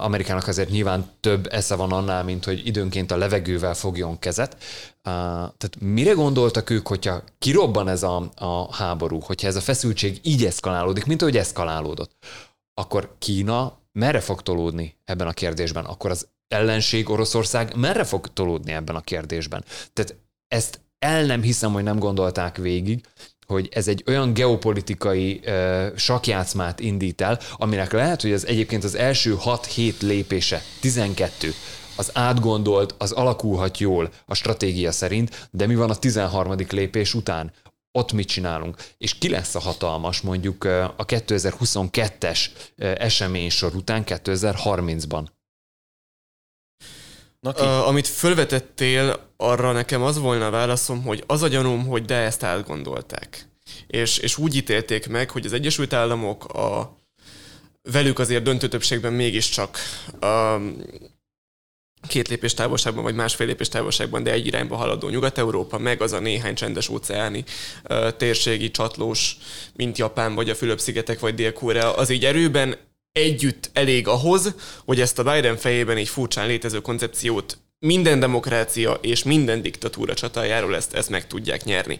[0.00, 4.56] Amerikának azért nyilván több esze van annál, mint hogy időnként a levegővel fogjon kezet.
[5.02, 10.44] Tehát mire gondoltak ők, hogyha kirobban ez a, a háború, hogyha ez a feszültség így
[10.44, 12.12] eszkalálódik, mint ahogy eszkalálódott,
[12.74, 15.84] akkor Kína merre fog tolódni ebben a kérdésben?
[15.84, 19.64] Akkor az ellenség Oroszország merre fog tolódni ebben a kérdésben?
[19.92, 20.16] Tehát
[20.48, 23.04] ezt el nem hiszem, hogy nem gondolták végig,
[23.46, 28.94] hogy ez egy olyan geopolitikai uh, sakjátszmát indít el, aminek lehet, hogy az egyébként az
[28.94, 31.54] első 6-7 lépése, 12,
[31.96, 36.54] az átgondolt, az alakulhat jól a stratégia szerint, de mi van a 13.
[36.70, 37.52] lépés után?
[37.92, 38.76] Ott mit csinálunk?
[38.98, 40.64] És ki lesz a hatalmas mondjuk
[40.96, 42.40] a 2022-es
[42.76, 45.26] eseménysor után 2030-ban?
[47.46, 52.14] Uh, amit fölvetettél, arra nekem az volna a válaszom, hogy az a gyanúm, hogy de
[52.14, 53.46] ezt átgondolták.
[53.86, 56.96] És, és úgy ítélték meg, hogy az Egyesült Államok a
[57.82, 59.78] velük azért döntő többségben mégiscsak
[60.20, 60.56] a
[62.08, 66.20] két lépés távolságban, vagy másfél lépés távolságban, de egy irányba haladó Nyugat-Európa, meg az a
[66.20, 67.44] néhány csendes óceáni
[67.88, 69.36] uh, térségi csatlós,
[69.74, 72.76] mint Japán, vagy a Fülöp-szigetek, vagy Dél-Korea, az így erőben
[73.12, 79.22] együtt elég ahhoz, hogy ezt a Biden fejében egy furcsán létező koncepciót minden demokrácia és
[79.22, 81.98] minden diktatúra csatájáról ezt, ezt meg tudják nyerni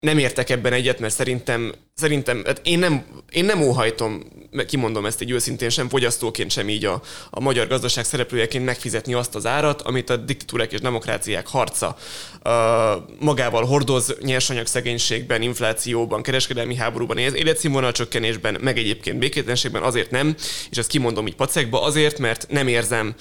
[0.00, 4.22] nem értek ebben egyet, mert szerintem, szerintem hát én, nem, én nem óhajtom,
[4.66, 9.34] kimondom ezt egy őszintén sem, fogyasztóként sem így a, a magyar gazdaság szereplőjeként megfizetni azt
[9.34, 11.96] az árat, amit a diktatúrák és demokráciák harca
[12.44, 12.52] uh,
[13.18, 20.34] magával hordoz nyersanyag szegénységben, inflációban, kereskedelmi háborúban, életszínvonal csökkenésben, meg egyébként békétlenségben azért nem,
[20.70, 23.14] és ezt kimondom így pacekba, azért, mert nem érzem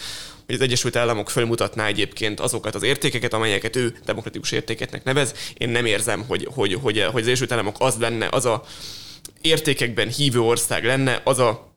[0.49, 5.33] hogy az Egyesült Államok fölmutatná egyébként azokat az értékeket, amelyeket ő demokratikus értékeknek nevez.
[5.57, 8.63] Én nem érzem, hogy, hogy, hogy, hogy az Egyesült Államok az lenne, az a
[9.41, 11.68] értékekben hívő ország lenne, az a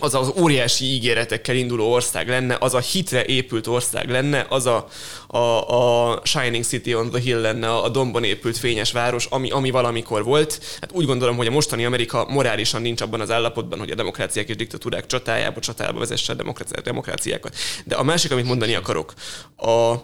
[0.00, 4.88] az az óriási ígéretekkel induló ország lenne, az a hitre épült ország lenne, az a,
[5.26, 9.70] a, a Shining City on the Hill lenne, a dombon épült fényes város, ami, ami
[9.70, 10.60] valamikor volt.
[10.80, 14.48] Hát úgy gondolom, hogy a mostani Amerika morálisan nincs abban az állapotban, hogy a demokráciák
[14.48, 17.54] és diktatúrák csatájába, csatájába vezesse a demokráciákat.
[17.84, 19.14] De a másik, amit mondani akarok,
[19.56, 19.94] a,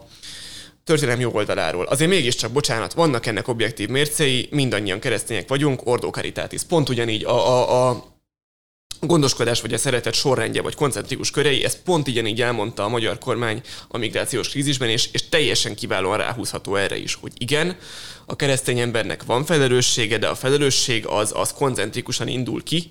[0.85, 1.85] történelem jó oldaláról.
[1.85, 6.62] Azért mégiscsak, bocsánat, vannak ennek objektív mércei, mindannyian keresztények vagyunk, ordó caritátis.
[6.62, 8.16] Pont ugyanígy a, a, a
[9.00, 13.61] gondoskodás vagy a szeretet sorrendje vagy koncentrikus körei, ezt pont így elmondta a magyar kormány
[13.88, 17.76] a migrációs krízisben, és, és teljesen kiválóan ráhúzható erre is, hogy igen,
[18.26, 22.90] a keresztény embernek van felelőssége, de a felelősség az, az koncentrikusan indul ki,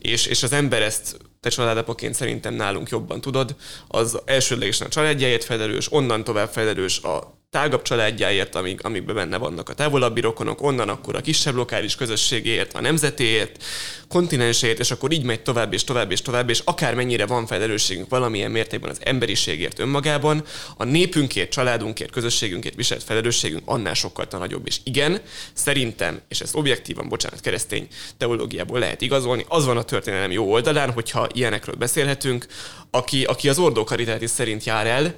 [0.00, 3.56] és, és az ember ezt te családapaként szerintem nálunk jobban tudod,
[3.88, 9.68] az elsődlegesen a családjáért felelős, onnan tovább felelős a tágabb családjáért, amik, amikben benne vannak
[9.68, 13.64] a távolabbi rokonok, onnan akkor a kisebb lokális közösségéért, a nemzetéért,
[14.08, 18.50] kontinenséért, és akkor így megy tovább és tovább és tovább, és akármennyire van felelősségünk valamilyen
[18.50, 20.44] mértékben az emberiségért önmagában,
[20.76, 24.66] a népünkért, családunkért, közösségünkért viselt felelősségünk annál sokkal nagyobb.
[24.66, 25.20] És igen,
[25.52, 27.86] szerintem, és ezt objektívan, bocsánat, keresztény
[28.18, 32.46] teológiából lehet igazolni, az van a történelem jó oldalán, hogyha ilyenekről beszélhetünk,
[32.90, 33.88] aki, aki az ordó
[34.24, 35.14] szerint jár el,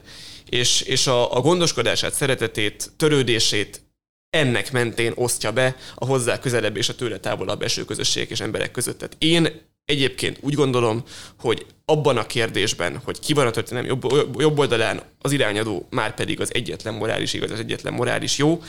[0.49, 3.83] és, és a, a gondoskodását, szeretetét, törődését
[4.31, 8.71] ennek mentén osztja be a hozzá közelebb és a tőle távolabb eső közösség és emberek
[8.71, 8.99] között.
[8.99, 9.49] Tehát én
[9.85, 11.03] egyébként úgy gondolom,
[11.39, 14.03] hogy abban a kérdésben, hogy ki van a történelem jobb,
[14.41, 18.63] jobb oldalán, az irányadó már pedig az egyetlen morális igaz, az egyetlen morális jó,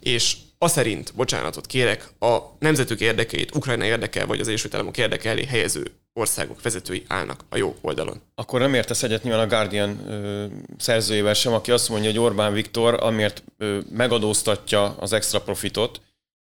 [0.00, 5.30] és a szerint, bocsánatot kérek, a nemzetük érdekeit, Ukrajna érdeke vagy az Egyesült Államok érdeke
[5.30, 8.20] elé helyező országok vezetői állnak a jó oldalon.
[8.34, 10.44] Akkor nem értesz egyet nyilván a Guardian ö,
[10.78, 16.00] szerzőjével sem, aki azt mondja, hogy Orbán Viktor, amiért ö, megadóztatja az extra profitot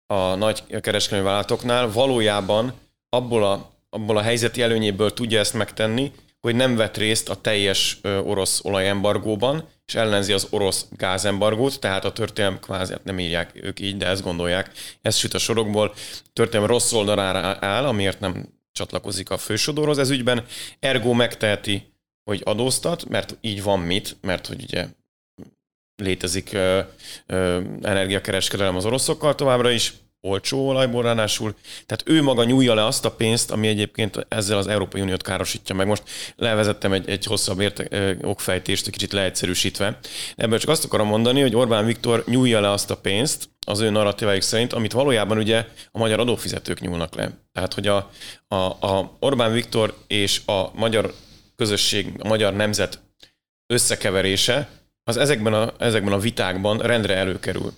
[0.06, 2.72] a nagy kereskedelmi vállalatoknál, valójában
[3.08, 7.98] abból a, abból a helyzeti előnyéből tudja ezt megtenni, hogy nem vett részt a teljes
[8.02, 13.50] ö, orosz olajembargóban, és ellenzi az orosz gázembargót, tehát a történelem kvázi, hát nem írják
[13.54, 14.70] ők így, de ezt gondolják,
[15.02, 15.94] ez süt a sorokból,
[16.32, 20.44] történelem rossz oldalára áll, amiért nem csatlakozik a fősodorhoz ez ügyben,
[20.78, 21.92] ergo megteheti,
[22.30, 24.88] hogy adóztat, mert így van mit, mert hogy ugye
[26.02, 26.80] létezik ö,
[27.26, 29.92] ö, energiakereskedelem az oroszokkal továbbra is,
[30.24, 31.54] olcsó olajból ráadásul.
[31.86, 35.74] Tehát ő maga nyújja le azt a pénzt, ami egyébként ezzel az Európai Uniót károsítja
[35.74, 35.86] meg.
[35.86, 36.02] Most
[36.36, 39.98] levezettem egy, egy hosszabb érte, ö, okfejtést, egy kicsit leegyszerűsítve.
[40.36, 43.90] Ebből csak azt akarom mondani, hogy Orbán Viktor nyújja le azt a pénzt, az ő
[43.90, 47.30] narratívájuk szerint, amit valójában ugye a magyar adófizetők nyúlnak le.
[47.52, 48.10] Tehát, hogy a,
[48.48, 51.14] a, a Orbán Viktor és a magyar
[51.56, 53.00] közösség, a magyar nemzet
[53.66, 54.68] összekeverése,
[55.04, 57.72] az ezekben a, ezekben a vitákban rendre előkerül.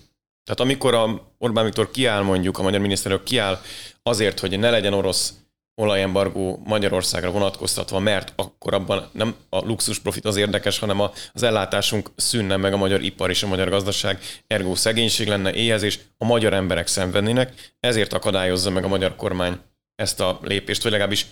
[0.45, 3.61] Tehát amikor a Orbán Viktor kiáll mondjuk, a magyar miniszterelnök kiáll
[4.03, 5.33] azért, hogy ne legyen orosz
[5.81, 11.01] olajembargó Magyarországra vonatkoztatva, mert akkor abban nem a luxus profit az érdekes, hanem
[11.33, 15.99] az ellátásunk szűnne meg a magyar ipar és a magyar gazdaság, ergo szegénység lenne, éhezés,
[16.17, 19.59] a magyar emberek szenvednének, ezért akadályozza meg a magyar kormány
[19.95, 21.25] ezt a lépést, vagy legalábbis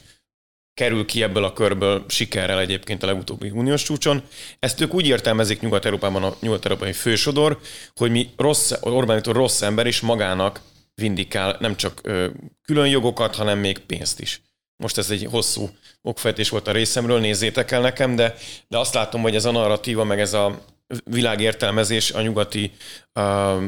[0.74, 4.24] kerül ki ebből a körből sikerrel egyébként a legutóbbi uniós csúcson.
[4.60, 7.60] Ezt ők úgy értelmezik Nyugat-Európában a nyugat-európai fősodor,
[7.96, 10.62] hogy mi rossz, Orbán Viktor rossz ember is magának
[10.96, 12.28] vindikál nem csak ö,
[12.66, 14.42] külön jogokat, hanem még pénzt is.
[14.78, 15.70] Most ez egy hosszú
[16.02, 18.36] okfejtés volt a részemről, nézzétek el nekem, de,
[18.68, 20.66] de azt látom, hogy ez a narratíva, meg ez a
[21.06, 22.72] világértelmezés a nyugati
[23.14, 23.62] uh,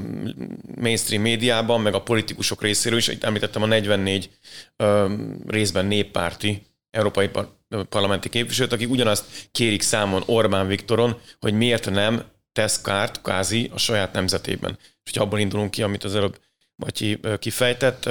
[0.75, 4.29] mainstream médiában, meg a politikusok részéről is, itt említettem a 44
[4.77, 5.11] uh,
[5.47, 6.61] részben néppárti
[6.95, 7.29] európai
[7.89, 13.77] parlamenti képviselőt, akik ugyanazt kérik számon Orbán Viktoron, hogy miért nem tesz kárt kázi a
[13.77, 14.77] saját nemzetében.
[14.79, 16.39] És hogyha abból indulunk ki, amit az előbb
[16.75, 18.09] Matyi kifejtett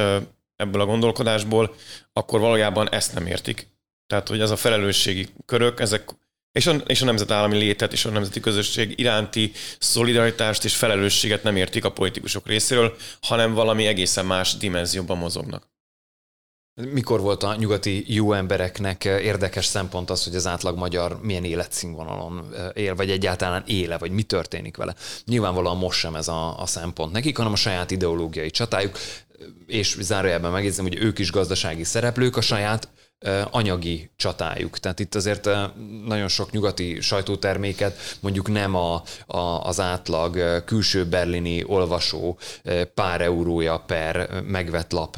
[0.56, 1.74] ebből a gondolkodásból,
[2.12, 3.68] akkor valójában ezt nem értik.
[4.06, 6.14] Tehát, hogy ez a felelősségi körök, ezek
[6.52, 11.56] és a, és a nemzetállami létet és a nemzeti közösség iránti szolidaritást és felelősséget nem
[11.56, 15.73] értik a politikusok részéről, hanem valami egészen más dimenzióban mozognak.
[16.82, 22.54] Mikor volt a nyugati jó embereknek érdekes szempont az, hogy az átlag magyar milyen életszínvonalon
[22.72, 24.94] él, vagy egyáltalán éle, vagy mi történik vele?
[25.24, 28.98] Nyilvánvalóan most sem ez a, a szempont nekik, hanem a saját ideológiai csatájuk,
[29.66, 32.88] és zárójelben megjegyzem, hogy ők is gazdasági szereplők, a saját
[33.50, 34.79] anyagi csatájuk.
[34.79, 35.48] Tehát itt azért
[36.07, 42.38] nagyon sok nyugati sajtóterméket mondjuk nem a, a, az átlag külső berlini olvasó
[42.94, 45.16] pár eurója per megvett lap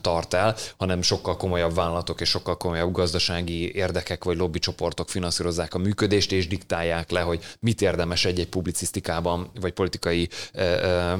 [0.00, 5.78] tart el, hanem sokkal komolyabb vállalatok és sokkal komolyabb gazdasági érdekek vagy lobbycsoportok finanszírozzák a
[5.78, 10.28] működést és diktálják le, hogy mit érdemes egy-egy publicisztikában vagy politikai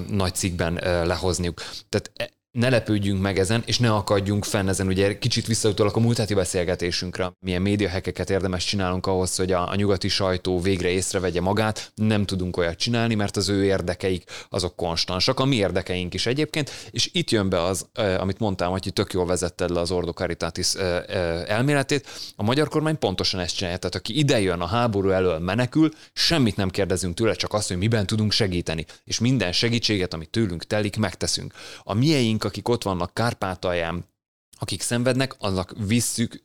[0.08, 0.74] nagy cikkben
[1.06, 1.60] lehozniuk.
[1.88, 4.86] Tehát e, ne lepődjünk meg ezen, és ne akadjunk fenn ezen.
[4.86, 9.74] Ugye kicsit visszautalak a múlt heti beszélgetésünkre, milyen médiahekeket érdemes csinálunk ahhoz, hogy a, a
[9.74, 11.92] nyugati sajtó végre észrevegye magát.
[11.94, 16.70] Nem tudunk olyat csinálni, mert az ő érdekeik azok konstansak, a mi érdekeink is egyébként,
[16.90, 17.86] és itt jön be az,
[18.18, 20.74] amit mondtam, hogy tök jól vezetted le az Ordo Caritatis
[21.46, 22.06] elméletét.
[22.36, 23.78] A magyar kormány pontosan ezt csinálja.
[23.78, 27.76] Tehát aki ide jön a háború elől menekül, semmit nem kérdezünk tőle, csak azt, hogy
[27.76, 28.84] miben tudunk segíteni.
[29.04, 31.54] És minden segítséget, amit tőlünk telik, megteszünk.
[31.82, 34.04] A mieink akik ott vannak Kárpátalján,
[34.58, 36.42] akik szenvednek, annak visszük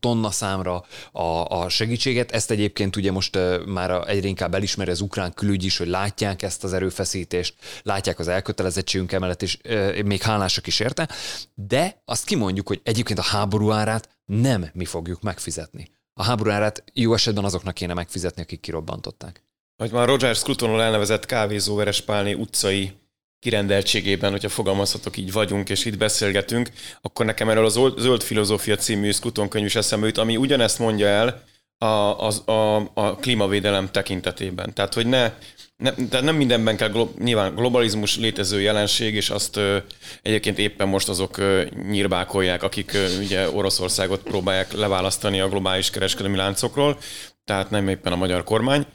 [0.00, 1.22] tonna számra a,
[1.62, 2.30] a segítséget.
[2.32, 6.64] Ezt egyébként ugye most már egyre inkább elismeri az ukrán külügy is, hogy látják ezt
[6.64, 9.58] az erőfeszítést, látják az elkötelezettségünk emellett, és
[10.04, 11.08] még hálásak is érte,
[11.54, 15.90] de azt kimondjuk, hogy egyébként a háború árát nem mi fogjuk megfizetni.
[16.14, 19.42] A háború árát jó esetben azoknak kéne megfizetni, akik kirobbantották.
[19.76, 22.92] Hogy már Roger Scrutonról elnevezett kávézó Verespálné utcai
[23.40, 26.70] kirendeltségében, hogyha fogalmazhatok így vagyunk, és itt beszélgetünk,
[27.00, 31.06] akkor nekem erről a Zöld Filozófia című Skuton könyv is eszembe jut, ami ugyanezt mondja
[31.06, 31.44] el
[31.78, 34.74] a, a, a, a klímavédelem tekintetében.
[34.74, 35.32] Tehát, hogy ne,
[35.76, 39.76] ne, tehát nem mindenben kell, glo, nyilván globalizmus létező jelenség, és azt ö,
[40.22, 46.36] egyébként éppen most azok ö, nyírbákolják, akik ö, ugye Oroszországot próbálják leválasztani a globális kereskedelmi
[46.36, 46.98] láncokról,
[47.44, 48.86] tehát nem éppen a magyar kormány,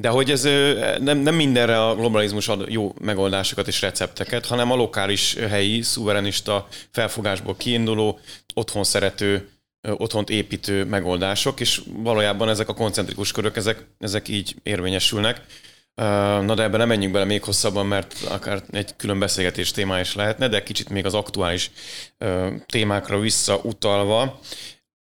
[0.00, 0.42] de hogy ez
[1.00, 6.68] nem, nem mindenre a globalizmus ad jó megoldásokat és recepteket, hanem a lokális helyi, szuverenista
[6.90, 8.18] felfogásból kiinduló,
[8.54, 9.48] otthon szerető,
[9.88, 15.40] otthont építő megoldások, és valójában ezek a koncentrikus körök, ezek, ezek így érvényesülnek.
[15.94, 20.14] Na de ebben nem menjünk bele még hosszabban, mert akár egy külön beszélgetés témája is
[20.14, 21.70] lehetne, de kicsit még az aktuális
[22.66, 24.40] témákra visszautalva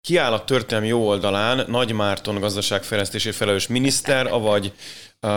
[0.06, 4.72] kiáll a történelmi jó oldalán Nagy Márton gazdaságfejlesztési felelős miniszter, avagy
[5.20, 5.28] a,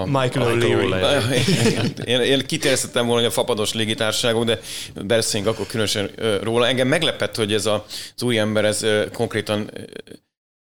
[0.00, 2.04] a Michael O'Leary.
[2.04, 4.60] Én, én kitéreztettem volna, hogy a fapados légitársaságok, de
[4.94, 6.10] beszéljünk akkor különösen
[6.42, 6.66] róla.
[6.66, 7.84] Engem meglepett, hogy ez a,
[8.16, 9.70] az új ember, ez konkrétan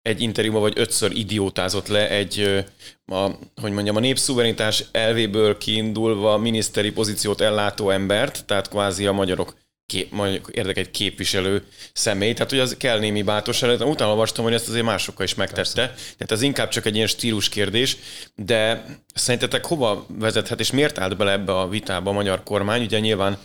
[0.02, 2.64] egy interjúban vagy ötször idiótázott le egy,
[3.06, 9.54] a, hogy mondjam, a népszuverenitás elvéből kiindulva miniszteri pozíciót ellátó embert, tehát kvázi a magyarok
[9.92, 13.80] kép, mondjuk érdek egy képviselő személy, tehát hogy az kell némi bátorság.
[13.80, 15.60] Utána olvastam, hogy ezt azért másokkal is megtette.
[15.62, 15.94] Persze.
[15.94, 17.96] Tehát az inkább csak egy ilyen stílus kérdés,
[18.34, 22.82] de szerintetek hova vezethet, és miért állt bele ebbe a vitába a magyar kormány?
[22.82, 23.38] Ugye nyilván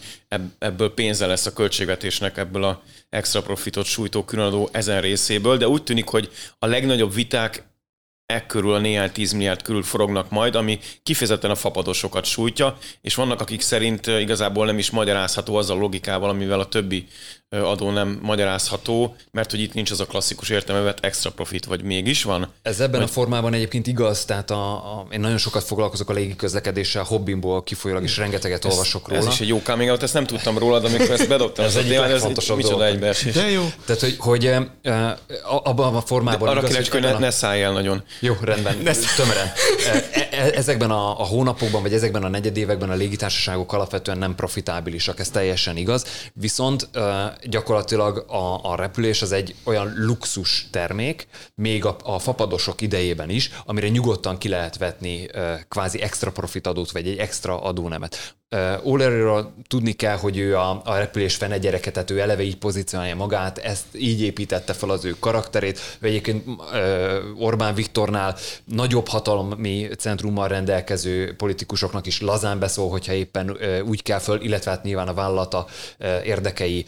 [0.59, 5.83] ebből pénze lesz a költségvetésnek, ebből a extra profitot sújtó különadó ezen részéből, de úgy
[5.83, 6.29] tűnik, hogy
[6.59, 7.63] a legnagyobb viták
[8.27, 13.41] ekkörül a néhány tíz milliárd körül forognak majd, ami kifejezetten a fapadosokat sújtja, és vannak,
[13.41, 17.07] akik szerint igazából nem is magyarázható az a logikával, amivel a többi
[17.49, 22.23] adó nem magyarázható, mert hogy itt nincs az a klasszikus értelmevet extra profit, vagy mégis
[22.23, 22.53] van?
[22.61, 23.09] Ez ebben vagy...
[23.09, 27.63] a formában egyébként igaz, tehát a, a, én nagyon sokat foglalkozok a légi közlekedéssel, hobbimból
[27.63, 29.21] kifolyólag is rengeteget ez, olvasok róla.
[29.21, 31.75] Ez is egy jó coming out, ezt nem tudtam róla, de amikor ezt bedobtam, ez,
[31.75, 33.33] egy témát, ez fontosabb micsoda egybeesés.
[33.33, 33.69] De jó.
[33.85, 34.53] Tehát, hogy, hogy
[35.43, 36.53] abban a formában...
[36.53, 37.19] De arra igaz, hogy ne, a...
[37.19, 38.03] ne szállj el nagyon.
[38.19, 39.51] Jó, rendben, ne tömören.
[40.47, 45.29] E, ezekben a, a hónapokban, vagy ezekben a negyedévekben a légitársaságok alapvetően nem profitábilisak, ez
[45.29, 46.05] teljesen igaz.
[46.33, 46.89] Viszont
[47.43, 53.49] gyakorlatilag a, a repülés az egy olyan luxus termék, még a, a fapadosok idejében is,
[53.65, 55.29] amire nyugodtan ki lehet vetni
[55.67, 58.35] kvázi extra profit adót, vagy egy extra adónemet.
[58.83, 63.15] Uh, tudni kell, hogy ő a, a repülés fene gyereke, tehát ő eleve így pozícionálja
[63.15, 65.79] magát, ezt így építette fel az ő karakterét.
[65.99, 66.45] Ő egyébként
[67.39, 69.87] Orbán Viktornál nagyobb hatalmi
[70.37, 75.13] centrummal rendelkező politikusoknak is lazán beszól, hogyha éppen úgy kell föl, illetve hát nyilván a
[75.13, 75.67] vállalata
[76.23, 76.85] érdekei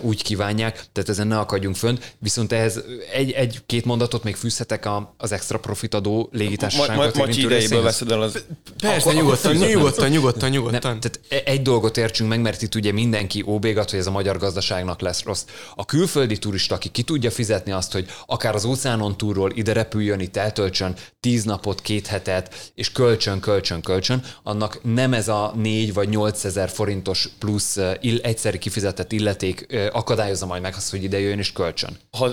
[0.00, 2.14] úgy kívánják, tehát ezen ne akadjunk fönt.
[2.18, 2.80] Viszont ehhez
[3.12, 7.16] egy, egy-két mondatot még fűzhetek a, az extra profit adó légitársaságot.
[7.16, 8.44] Majd idejéből veszed el az...
[8.80, 10.80] Persze, akkor, nyugodtan, nyugodtan, nyugodtan, nyugodtan, nyugodtan.
[11.00, 14.38] Tehát e- egy dolgot értsünk meg, mert itt ugye mindenki óbégat, hogy ez a magyar
[14.38, 15.44] gazdaságnak lesz rossz.
[15.74, 20.20] A külföldi turista, aki ki tudja fizetni azt, hogy akár az óceánon túlról ide repüljön,
[20.20, 25.94] itt eltöltsön tíz napot, két hetet, és kölcsön, kölcsön, kölcsön, annak nem ez a négy
[25.94, 31.20] vagy nyolc ezer forintos plusz ill, egyszerű kifizetett illeték akadályozza majd meg azt, hogy ide
[31.20, 31.98] jöjjön és kölcsön.
[32.10, 32.32] Ha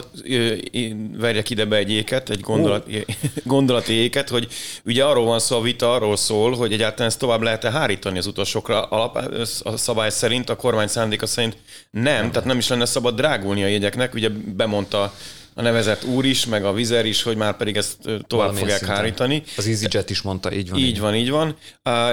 [1.18, 2.90] verjek ide be egy éket, egy gondolat,
[3.44, 4.48] gondolati éket, hogy
[4.86, 8.28] ugye arról van szó, a vita arról szól, hogy egyáltalán ezt tovább lehet-e hárítani az
[8.28, 9.16] utasokra, alap,
[9.64, 11.58] a szabály szerint, a kormány szándéka szerint
[11.92, 14.14] nem, tehát nem is lenne szabad drágulni a jegyeknek.
[14.14, 15.14] Ugye bemondta
[15.58, 18.78] a nevezett úr is, meg a vizer is, hogy már pedig ezt tovább Valamilyen fogják
[18.78, 18.96] szinten.
[18.96, 19.43] hárítani.
[19.58, 20.80] Az EasyJet is mondta, így van.
[20.80, 21.56] Így, így van, így van.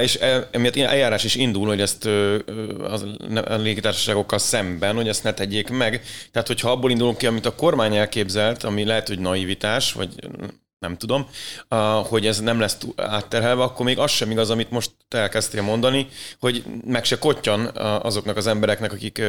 [0.02, 2.04] És e, emiatt eljárás is indul, hogy ezt
[3.44, 6.02] a légitársaságokkal szemben, hogy ezt ne tegyék meg.
[6.32, 10.08] Tehát, hogyha abból indulunk ki, amit a kormány elképzelt, ami lehet, hogy naivitás, vagy
[10.84, 11.26] nem tudom,
[12.08, 16.08] hogy ez nem lesz átterhelve, akkor még az sem igaz, amit most te elkezdtél mondani,
[16.40, 17.66] hogy meg se kottyan
[18.02, 19.22] azoknak az embereknek, akik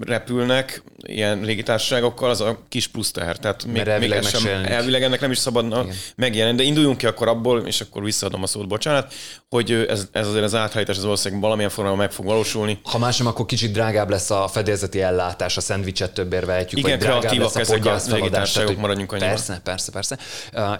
[0.00, 3.36] repülnek ilyen légitársaságokkal, az a kis plusz teher.
[3.38, 5.94] Tehát még, még ez sem, elvileg ennek nem is szabadna Igen.
[6.16, 6.56] megjelenni.
[6.56, 9.12] De induljunk ki akkor abból, és akkor visszaadom a szót, bocsánat,
[9.48, 12.80] hogy ez, ez azért az áthajtás az országban valamilyen formában meg fog valósulni.
[12.84, 16.98] Ha más nem, akkor kicsit drágább lesz a fedélzeti ellátás, a szendvicset többért vehetjük, Igen,
[16.98, 19.30] vagy drágább lesz a ezek a légitársaságok, maradjunk annyiban.
[19.30, 20.18] Persze, persze, persze.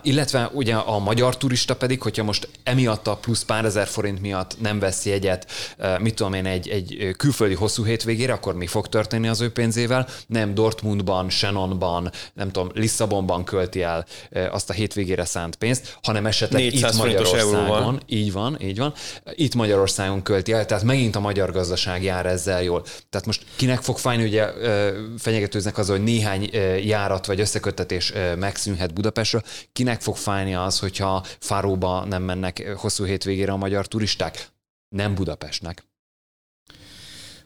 [0.02, 4.60] Illetve ugye a magyar turista pedig, hogyha most emiatt a plusz pár ezer forint miatt
[4.60, 5.50] nem vesz jegyet,
[5.98, 10.06] mit tudom én, egy, egy külföldi hosszú hétvégére, akkor mi fog történni az ő pénzével?
[10.26, 14.06] Nem Dortmundban, Shannonban, nem tudom, Lisszabonban költi el
[14.50, 18.94] azt a hétvégére szánt pénzt, hanem esetleg itt Magyarországon, így van, így van,
[19.34, 22.82] itt Magyarországon költi el, tehát megint a magyar gazdaság jár ezzel jól.
[23.10, 24.48] Tehát most kinek fog fájni, ugye
[25.18, 26.50] fenyegetőznek az, hogy néhány
[26.84, 29.42] járat vagy összekötetés megszűnhet Budapestről,
[29.72, 34.48] kinek fog fájni az, hogyha Fáróba nem mennek hosszú hétvégére a magyar turisták?
[34.88, 35.88] Nem Budapestnek.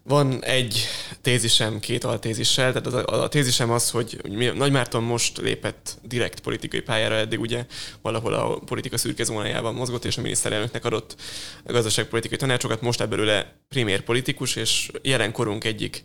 [0.06, 0.86] Van egy
[1.20, 4.20] tézisem két altézissel, tehát az a, a tézisem az, hogy
[4.54, 7.66] Nagy Márton most lépett direkt politikai pályára, eddig ugye
[8.02, 11.16] valahol a politika szürke zónájában mozgott, és a miniszterelnöknek adott
[11.64, 16.04] gazdaságpolitikai tanácsokat, most ebből le primér politikus, és jelenkorunk egyik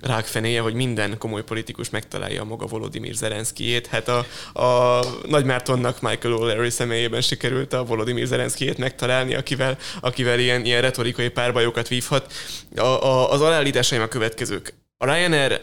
[0.00, 3.86] rákfenéje, hogy minden komoly politikus megtalálja a maga Volodymyr Zelenszkijét.
[3.86, 4.26] Hát a,
[4.60, 10.80] a Nagy Mártonnak Michael O'Leary személyében sikerült a Volodymyr Zelenszkijét megtalálni, akivel, akivel ilyen, ilyen
[10.80, 12.32] retorikai párbajokat vívhat.
[12.76, 14.74] A, a, az alállításaim a következők.
[14.96, 15.60] A Ryanair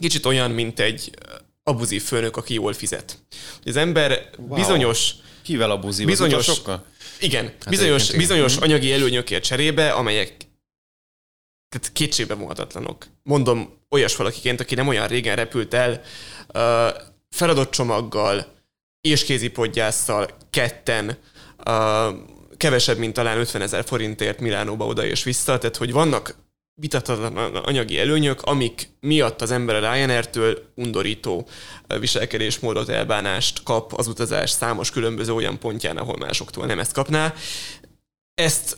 [0.00, 1.10] kicsit olyan, mint egy
[1.62, 3.18] abuzív főnök, aki jól fizet.
[3.64, 4.54] Az ember wow.
[4.54, 5.12] bizonyos...
[5.42, 6.06] Kivel abuzív?
[6.06, 6.50] Bizonyos,
[7.20, 10.32] igen, hát bizonyos, bizonyos anyagi előnyökért cserébe, amelyek
[11.74, 13.06] tehát kétségbe vonhatatlanok.
[13.22, 16.00] Mondom olyas valakiként, aki nem olyan régen repült el,
[16.54, 18.46] uh, feladott csomaggal,
[19.00, 21.18] és kézipodgyásszal, ketten,
[21.66, 22.18] uh,
[22.56, 26.36] kevesebb, mint talán 50 ezer forintért Milánóba oda és vissza, tehát hogy vannak
[26.80, 31.48] vitathatatlan anyagi előnyök, amik miatt az ember a Ryanair-től undorító
[32.00, 37.34] viselkedésmódot, elbánást kap az utazás számos különböző olyan pontján, ahol másoktól nem ezt kapná.
[38.34, 38.76] Ezt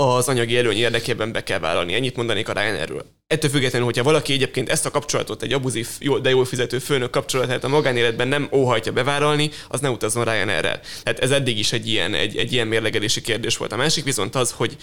[0.00, 1.94] az anyagi előny érdekében be kell vállalni.
[1.94, 3.04] Ennyit mondanék a Ryanairről.
[3.26, 5.88] Ettől függetlenül, hogyha valaki egyébként ezt a kapcsolatot, egy abuzív,
[6.22, 10.80] de jól fizető főnök kapcsolatát a magánéletben nem óhajtja bevállalni, az ne utazzon Ryanair-rel.
[11.02, 13.72] Tehát ez eddig is egy ilyen, egy, egy ilyen mérlegelési kérdés volt.
[13.72, 14.76] A másik viszont az, hogy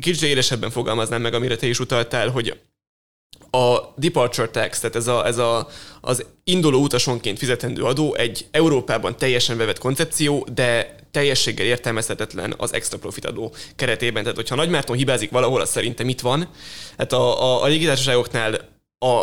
[0.00, 2.58] kicsit élesebben fogalmaznám meg, amire te is utaltál, hogy
[3.50, 5.68] a departure tax, tehát ez, a, ez a,
[6.00, 12.98] az induló utasonként fizetendő adó egy Európában teljesen bevett koncepció, de teljességgel értelmezhetetlen az extra
[12.98, 14.22] profit adó keretében.
[14.22, 16.48] Tehát, hogyha Nagymárton hibázik valahol, az szerintem itt van.
[16.98, 18.54] Hát a, a, a légitársaságoknál
[18.98, 19.22] a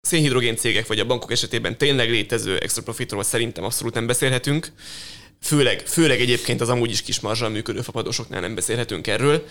[0.00, 4.72] szénhidrogén cégek vagy a bankok esetében tényleg létező extra profitról szerintem abszolút nem beszélhetünk.
[5.40, 9.44] Főleg, főleg egyébként az amúgy is kis marzsal működő fapadosoknál nem beszélhetünk erről.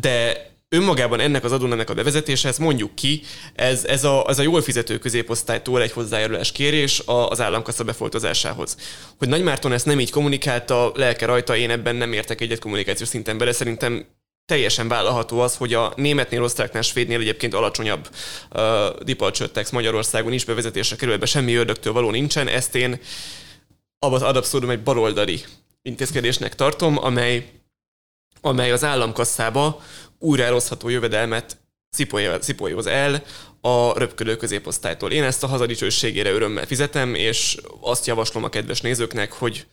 [0.00, 3.22] De önmagában ennek az adónak a bevezetése, ezt mondjuk ki,
[3.54, 8.76] ez, ez, a, ez a jól fizető középosztálytól egy hozzájárulás kérés az államkassa befoltozásához.
[9.18, 13.38] Hogy Nagymárton ezt nem így kommunikálta, lelke rajta, én ebben nem értek egyet kommunikációs szinten
[13.38, 14.06] bele, szerintem
[14.44, 18.08] teljesen vállalható az, hogy a németnél, osztráknál, svédnél egyébként alacsonyabb
[18.50, 23.00] uh, tax Magyarországon is bevezetésre kerül, ebbe semmi ördögtől való nincsen, ezt én
[23.98, 25.44] ad abszurdum egy baloldali
[25.82, 27.46] intézkedésnek tartom, amely
[28.44, 29.82] amely az államkasszába
[30.22, 31.56] újra elosztható jövedelmet
[32.40, 33.22] szipolyoz el
[33.60, 35.10] a röpködő középosztálytól.
[35.10, 39.66] Én ezt a hazadicsőségére örömmel fizetem, és azt javaslom a kedves nézőknek, hogy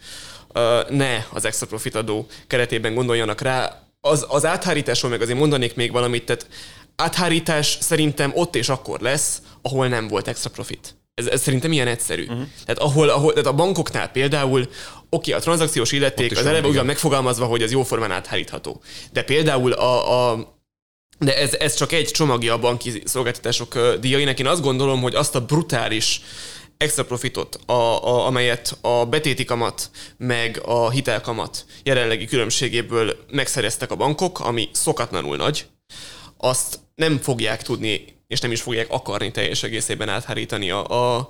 [0.89, 3.83] ne az extra profit adó keretében gondoljanak rá.
[4.01, 6.47] Az, az áthárításról meg azért mondanék még valamit, tehát
[6.95, 10.95] áthárítás szerintem ott és akkor lesz, ahol nem volt extra profit.
[11.13, 12.23] Ez, ez szerintem ilyen egyszerű.
[12.23, 12.47] Uh-huh.
[12.65, 14.69] Tehát, ahol, ahol, tehát a bankoknál például,
[15.09, 18.81] oké, okay, a tranzakciós illeték az eleve ugyan megfogalmazva, hogy az jóformán áthárítható.
[19.11, 20.57] De például a, a
[21.19, 24.39] de ez, ez csak egy csomagja a banki szolgáltatások díjainak.
[24.39, 26.21] Én azt gondolom, hogy azt a brutális
[26.77, 33.95] extra profitot, a, a, amelyet a betéti kamat meg a hitelkamat jelenlegi különbségéből megszereztek a
[33.95, 35.65] bankok, ami szokatlanul nagy,
[36.37, 41.29] azt nem fogják tudni és nem is fogják akarni teljes egészében áthárítani a, a,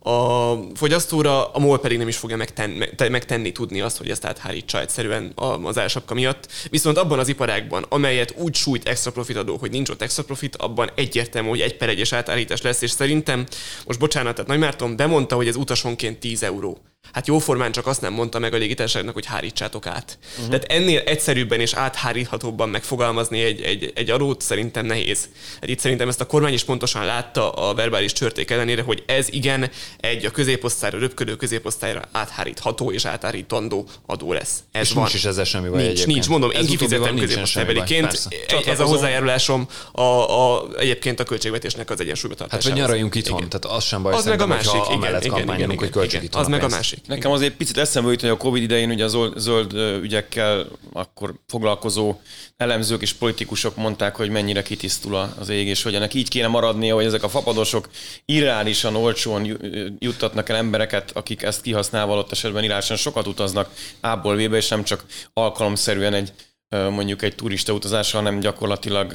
[0.00, 4.80] a fogyasztóra, a MOL pedig nem is fogja megtenni, megtenni tudni azt, hogy ezt áthárítsa
[4.80, 5.32] egyszerűen
[5.62, 6.48] az elsapka miatt.
[6.70, 10.56] Viszont abban az iparágban, amelyet úgy sújt extra profit adó, hogy nincs ott extra profit,
[10.56, 13.46] abban egyértelmű, hogy egy per egyes átállítás lesz, és szerintem,
[13.86, 16.78] most bocsánat, tehát Nagymárton bemondta, hogy ez utasonként 10 euró.
[17.12, 20.18] Hát jóformán csak azt nem mondta meg a légitársaságnak, hogy hárítsátok át.
[20.30, 20.46] Uh-huh.
[20.46, 25.28] Tehát ennél egyszerűbben és átháríthatóbban megfogalmazni egy, egy, egy adót szerintem nehéz.
[25.60, 29.26] Hát itt szerintem ezt a kormány is pontosan látta a verbális csörték ellenére, hogy ez
[29.30, 34.58] igen egy a középosztályra, röpködő középosztályra áthárítható és áthárítandó adó lesz.
[34.72, 35.02] Ez és van.
[35.02, 36.14] nincs is ezzel semmi baj Nincs, egyébként.
[36.14, 38.28] nincs, mondom, én kifizetem középosztálybeliként.
[38.66, 42.64] Ez a hozzájárulásom a, a, egyébként a költségvetésnek az egyensúlyba tartásához.
[42.64, 43.48] Hát, hogy nyaraljunk itthon, igen.
[43.48, 46.48] tehát az sem baj, az meg a másik, igen, amellett igen, kampányolunk, hogy itthon Az
[46.48, 46.97] meg a másik.
[47.06, 49.72] Nekem azért picit eszembe jut, hogy a Covid idején ugye a zöld, zöld
[50.02, 52.20] ügyekkel akkor foglalkozó
[52.56, 56.94] elemzők és politikusok mondták, hogy mennyire kitisztul az ég, és hogy ennek így kéne maradnia,
[56.94, 57.88] hogy ezek a fapadosok
[58.24, 59.58] irreálisan olcsón
[59.98, 63.70] juttatnak el embereket, akik ezt kihasználva ott esetben irányosan sokat utaznak
[64.00, 66.32] A-ból B-be, és nem csak alkalomszerűen egy
[66.68, 69.12] mondjuk egy turista utazásra, hanem gyakorlatilag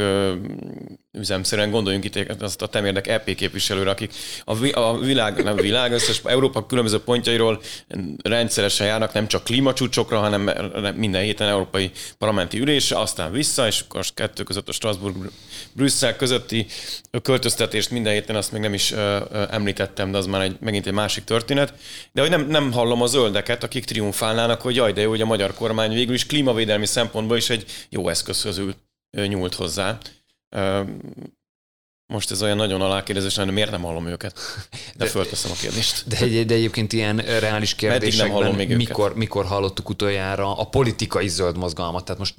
[1.11, 4.13] üzemszerűen gondoljunk itt azt a temérdek EP képviselőre, akik
[4.45, 7.61] a, a világ, nem világ, összes Európa különböző pontjairól
[8.23, 10.41] rendszeresen járnak, nem csak klímacsúcsokra, hanem
[10.95, 15.31] minden héten európai parlamenti ülésre, aztán vissza, és akkor kettő között a Strasbourg
[15.73, 16.65] Brüsszel közötti
[17.21, 18.93] költöztetést minden héten azt még nem is
[19.49, 21.73] említettem, de az már egy, megint egy másik történet.
[22.11, 25.25] De hogy nem, nem hallom a zöldeket, akik triumfálnának, hogy jaj, de jó, hogy a
[25.25, 28.75] magyar kormány végül is klímavédelmi szempontból is egy jó eszköz közül
[29.27, 29.97] nyúlt hozzá.
[32.13, 34.39] Most ez olyan nagyon alákérdezés, hogy miért nem hallom őket?
[34.71, 36.07] De, de fölteszem a kérdést.
[36.07, 41.57] De, egy, de egyébként ilyen reális kérdésekben még mikor, mikor hallottuk utoljára a politikai zöld
[41.57, 42.05] mozgalmat?
[42.05, 42.35] Tehát most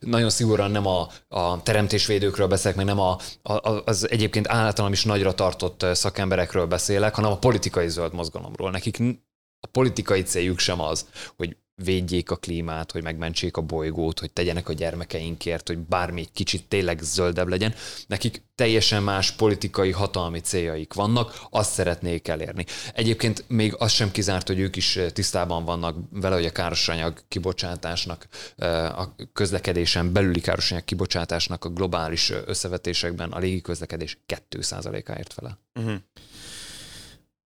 [0.00, 5.04] nagyon szigorúan nem a, a teremtésvédőkről beszélek, meg nem a, a, az egyébként általam is
[5.04, 8.70] nagyra tartott szakemberekről beszélek, hanem a politikai zöld mozgalomról.
[8.70, 8.98] Nekik
[9.60, 14.68] a politikai céljuk sem az, hogy védjék a klímát, hogy megmentsék a bolygót, hogy tegyenek
[14.68, 17.74] a gyermekeinkért, hogy bármi kicsit tényleg zöldebb legyen.
[18.06, 22.66] Nekik teljesen más politikai hatalmi céljaik vannak, azt szeretnék elérni.
[22.94, 28.26] Egyébként még az sem kizárt, hogy ők is tisztában vannak vele, hogy a károsanyag kibocsátásnak,
[28.96, 34.18] a közlekedésen belüli károsanyag kibocsátásnak a globális összevetésekben a légi közlekedés
[34.50, 35.58] 2%-áért fele.
[35.74, 35.94] Uh-huh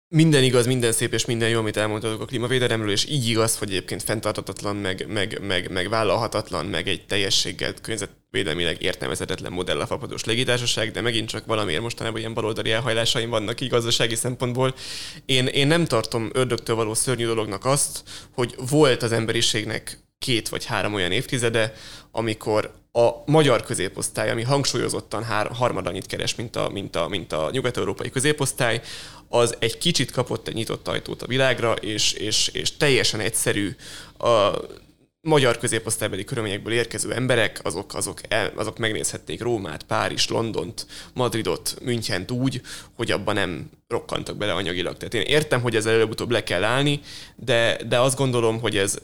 [0.07, 3.69] minden igaz, minden szép és minden jó, amit elmondhatok a klímavédelemről, és így igaz, hogy
[3.69, 10.23] egyébként fenntartatatlan, meg, meg, meg, meg vállalhatatlan, meg egy teljességgel környezetvédelmileg értelmezhetetlen modell a fapadós
[10.23, 14.75] légitársaság, de megint csak valamiért mostanában ilyen baloldali elhajlásaim vannak így gazdasági szempontból.
[15.25, 20.65] Én, én nem tartom ördögtől való szörnyű dolognak azt, hogy volt az emberiségnek két vagy
[20.65, 21.73] három olyan évtizede,
[22.11, 27.33] amikor a magyar középosztály, ami hangsúlyozottan hár, harmad annyit keres, mint a, mint a, mint
[27.33, 28.81] a nyugat-európai középosztály,
[29.29, 33.75] az egy kicsit kapott egy nyitott ajtót a világra, és, és, és teljesen egyszerű
[34.17, 34.51] a
[35.21, 42.31] magyar középosztálybeli körülményekből érkező emberek, azok, azok, el, azok megnézhették Rómát, Párizs, Londont, Madridot, Münchent
[42.31, 42.61] úgy,
[42.95, 44.97] hogy abban nem rokkantak bele anyagilag.
[44.97, 46.99] Tehát én értem, hogy ez előbb-utóbb le kell állni,
[47.35, 48.97] de, de azt gondolom, hogy ez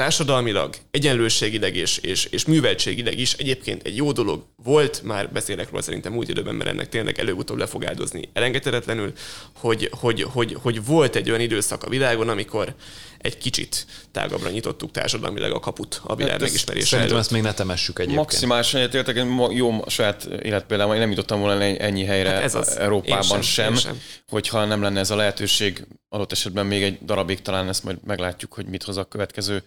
[0.00, 5.82] társadalmilag, egyenlőségileg és, és, és műveltségileg is egyébként egy jó dolog volt, már beszélek róla
[5.82, 9.12] szerintem múlt időben, mert ennek tényleg előbb-utóbb le fog áldozni elengedhetetlenül,
[9.52, 12.74] hogy, hogy, hogy, hogy volt egy olyan időszak a világon, amikor
[13.20, 17.24] egy kicsit tágabbra nyitottuk társadalmilag a kaput a világ hát megismerése Szerintem előtt.
[17.24, 18.18] ezt még ne temessük egyébként.
[18.18, 22.76] Maximálisan egyetértek, jó saját életpéldám, én nem jutottam volna ennyi helyre hát ez az.
[22.76, 27.42] Európában sem, sem, sem, hogyha nem lenne ez a lehetőség, adott esetben még egy darabig
[27.42, 29.62] talán ezt majd meglátjuk, hogy mit hoz a következő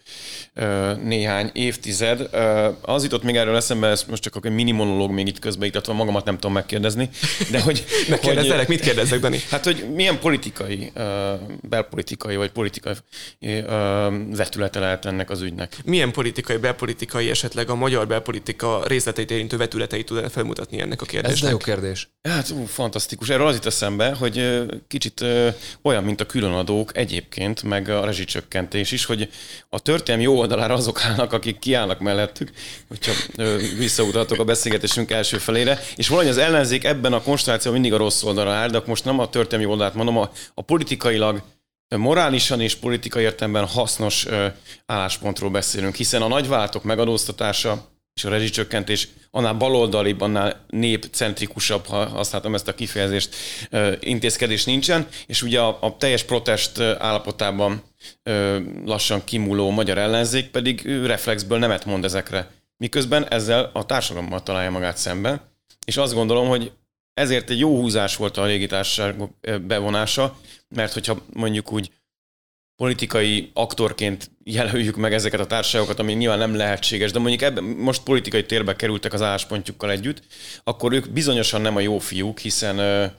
[1.04, 2.30] néhány évtized.
[2.82, 6.26] Az jutott még erről eszembe, ez most csak egy mini monológ még itt közbeiktatva, magamat
[6.26, 7.10] nem tudom megkérdezni,
[7.52, 7.86] de hogy...
[8.10, 9.40] ne kérdezzelek, mit kérdezzek, Dani?
[9.50, 10.92] Hát, hogy milyen politikai,
[11.62, 12.94] belpolitikai vagy politikai
[14.36, 15.78] vetülete lehet ennek az ügynek.
[15.86, 21.38] Milyen politikai, belpolitikai, esetleg a magyar belpolitika részleteit érintő vetületeit tud felmutatni ennek a kérdésnek?
[21.38, 22.10] Ez de jó kérdés.
[22.30, 23.30] Hát ú, fantasztikus.
[23.30, 25.26] Erről az itt eszembe, hogy kicsit
[25.82, 29.30] olyan, mint a különadók egyébként, meg a rezsicsökkentés is, hogy
[29.70, 32.52] a történelmi jó oldalára azok állnak, akik kiállnak mellettük,
[32.88, 33.12] hogyha
[33.78, 38.24] visszautatok a beszélgetésünk első felére, és valahogy az ellenzék ebben a konstellációban mindig a rossz
[38.24, 41.42] oldalra áll, de most nem a történelmi oldalát mondom, a, a politikailag
[41.98, 44.28] morálisan és politikai értelemben hasznos
[44.86, 52.54] álláspontról beszélünk, hiszen a nagyváltok megadóztatása és a rezsicsökkentés annál baloldalibb, annál népcentrikusabb, ha használtam
[52.54, 53.36] ezt a kifejezést,
[54.00, 57.84] intézkedés nincsen, és ugye a, a teljes protest állapotában
[58.86, 62.52] lassan kimúló magyar ellenzék pedig reflexből nemet mond ezekre.
[62.78, 65.42] Miközben ezzel a társadalommal találja magát szemben,
[65.86, 66.72] és azt gondolom, hogy
[67.14, 69.16] ezért egy jó húzás volt a légitársaság
[69.62, 71.92] bevonása, mert hogyha mondjuk úgy
[72.76, 78.04] politikai aktorként jelöljük meg ezeket a társaságokat, ami nyilván nem lehetséges, de mondjuk ebben most
[78.04, 80.22] politikai térbe kerültek az álláspontjukkal együtt,
[80.64, 83.12] akkor ők bizonyosan nem a jó fiúk, hiszen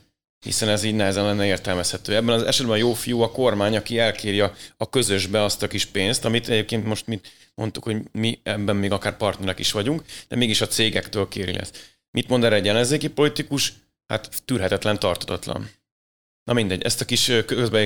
[0.45, 2.15] hiszen ez így nehezen lenne értelmezhető.
[2.15, 5.85] Ebben az esetben a jó fiú a kormány, aki elkérja a közösbe azt a kis
[5.85, 7.21] pénzt, amit egyébként most mi
[7.55, 11.94] mondtuk, hogy mi ebben még akár partnerek is vagyunk, de mégis a cégektől kéri ezt.
[12.15, 13.73] Mit mond erre egy ellenzéki politikus?
[14.07, 15.71] Hát tűrhetetlen, tartatatlan.
[16.45, 17.33] Na mindegy, ezt a kis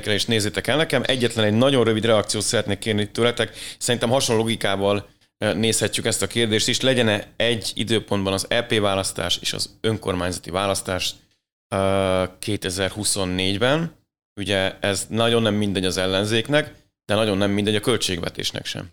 [0.05, 1.03] is nézzétek el nekem.
[1.07, 3.57] Egyetlen egy nagyon rövid reakciót szeretnék kérni tőletek.
[3.79, 5.09] Szerintem hasonló logikával
[5.39, 6.81] nézhetjük ezt a kérdést is.
[6.81, 11.15] Legyen-e egy időpontban az EP választás és az önkormányzati választás
[11.75, 13.97] 2024-ben?
[14.41, 16.75] Ugye ez nagyon nem mindegy az ellenzéknek,
[17.05, 18.89] de nagyon nem mindegy a költségvetésnek sem.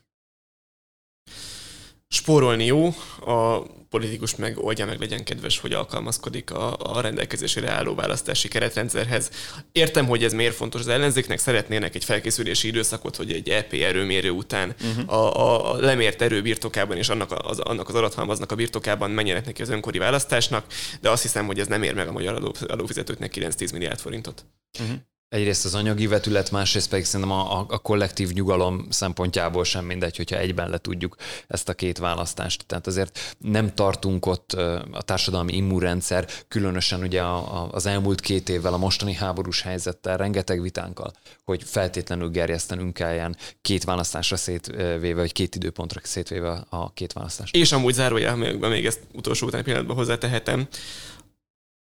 [2.08, 2.88] Spórolni jó,
[3.26, 3.66] a
[3.96, 9.30] politikus meg oldja meg, legyen kedves, hogy alkalmazkodik a, a rendelkezésére álló választási keretrendszerhez.
[9.72, 14.30] Értem, hogy ez miért fontos az ellenzéknek, szeretnének egy felkészülési időszakot, hogy egy EP erőmérő
[14.30, 15.14] után uh-huh.
[15.14, 19.62] a, a lemért erő birtokában és annak az, annak az adathalmaznak a birtokában menjenek neki
[19.62, 20.66] az önkori választásnak,
[21.02, 24.46] de azt hiszem, hogy ez nem ér meg a magyar adófizetőknek 9-10 milliárd forintot.
[24.80, 24.98] Uh-huh
[25.30, 30.38] egyrészt az anyagi vetület, másrészt pedig szerintem a, a, kollektív nyugalom szempontjából sem mindegy, hogyha
[30.38, 31.16] egyben le tudjuk
[31.48, 32.66] ezt a két választást.
[32.66, 34.54] Tehát azért nem tartunk ott
[34.92, 40.18] a társadalmi immunrendszer, különösen ugye a, a, az elmúlt két évvel, a mostani háborús helyzettel,
[40.18, 41.14] rengeteg vitánkkal,
[41.44, 47.56] hogy feltétlenül gerjesztenünk kelljen két választásra szétvéve, vagy két időpontra szétvéve a két választást.
[47.56, 50.68] És amúgy zárójelben még ezt utolsó utáni pillanatban hozzátehetem,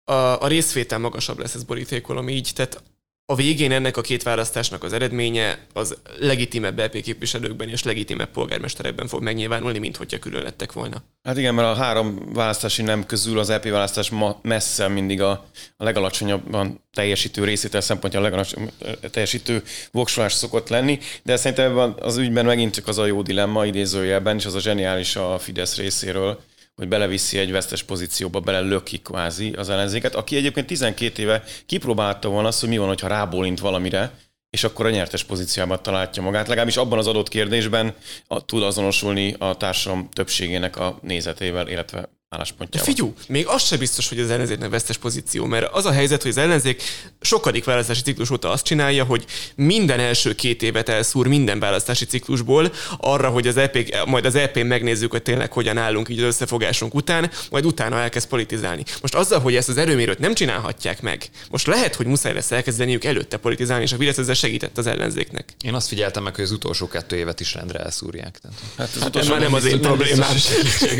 [0.05, 2.83] a, a részvétel magasabb lesz ez borítékolom így, tehát
[3.25, 9.07] a végén ennek a két választásnak az eredménye az legitimebb LP képviselőkben és legitimebb polgármesterekben
[9.07, 11.03] fog megnyilvánulni, mint hogyha külön lettek volna.
[11.23, 15.45] Hát igen, mert a három választási nem közül az LP választás ma messze mindig a,
[15.77, 18.71] a legalacsonyabban teljesítő részétel szempontja a legalacsonyabb
[19.11, 24.35] teljesítő voksolás szokott lenni, de szerintem az ügyben megint csak az a jó dilemma idézőjelben,
[24.37, 26.39] és az a zseniális a Fidesz részéről,
[26.75, 32.29] hogy beleviszi egy vesztes pozícióba, bele löki kvázi az ellenzéket, aki egyébként 12 éve kipróbálta
[32.29, 34.11] volna azt, hogy mi van, hogyha rábólint valamire,
[34.49, 36.47] és akkor a nyertes pozícióban találja magát.
[36.47, 37.95] Legalábbis abban az adott kérdésben
[38.27, 42.93] a, tud azonosulni a társadalom többségének a nézetével, illetve álláspontjával.
[42.93, 46.31] Figyú, még az sem biztos, hogy az ellenzéknek vesztes pozíció, mert az a helyzet, hogy
[46.31, 46.83] az ellenzék
[47.21, 49.25] sokadik választási ciklus óta azt csinálja, hogy
[49.55, 54.65] minden első két évet elszúr minden választási ciklusból arra, hogy az EP, majd az EP-n
[54.65, 58.83] megnézzük, hogy tényleg hogyan állunk így az összefogásunk után, majd utána elkezd politizálni.
[59.01, 63.03] Most azzal, hogy ezt az erőmérőt nem csinálhatják meg, most lehet, hogy muszáj lesz elkezdeniük
[63.03, 65.53] előtte politizálni, és a Fidesz ezzel segített az ellenzéknek.
[65.63, 68.39] Én azt figyeltem meg, hogy az utolsó kettő évet is rendre elszúrják.
[68.41, 68.57] Tehát.
[68.77, 70.35] Hát az Ez utolsó már nem az én problémám.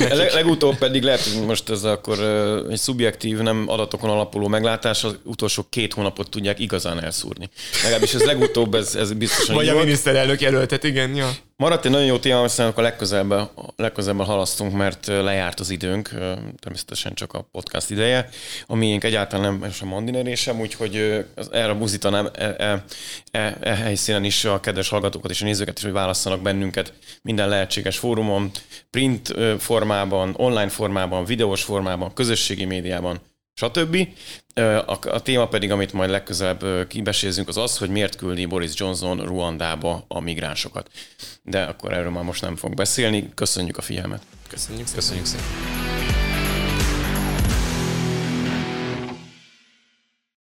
[0.10, 2.20] Leg, legutóbb pedig lehet, hogy most ez akkor
[2.70, 7.50] egy szubjektív, nem adatokon alapuló meglátás, az utolsó két hónapot tudják igazán elszúrni.
[7.84, 9.86] Legalábbis ez legutóbb, ez, ez biztosan Vagy a volt.
[9.86, 11.32] miniszterelnök jelöltet, igen, ja.
[11.64, 16.10] Maradt egy nagyon jó téma, aztán akkor legközelebb, legközelebb halasztunk, mert lejárt az időnk,
[16.60, 18.30] természetesen csak a podcast ideje.
[18.68, 22.84] A miénk egyáltalán nem sem mandinerésem, úgyhogy ö, az- erre buzítanám e, e,
[23.32, 27.50] e, e, helyszínen is a kedves hallgatókat és a nézőket is, hogy válasszanak bennünket minden
[27.50, 28.52] lehetséges fórumon,
[28.90, 33.20] print formában, online formában, videós formában, közösségi médiában,
[33.54, 34.08] stb.
[34.86, 39.26] A, téma pedig, amit majd legközelebb ö, kibesézzünk, az az, hogy miért küldi Boris Johnson
[39.26, 40.90] Ruandába a migránsokat.
[41.44, 43.30] De akkor erről már most nem fog beszélni.
[43.36, 44.22] Köszönjük a figyelmet!
[44.48, 45.02] Köszönjük szépen.
[45.02, 45.93] Köszönjük szépen.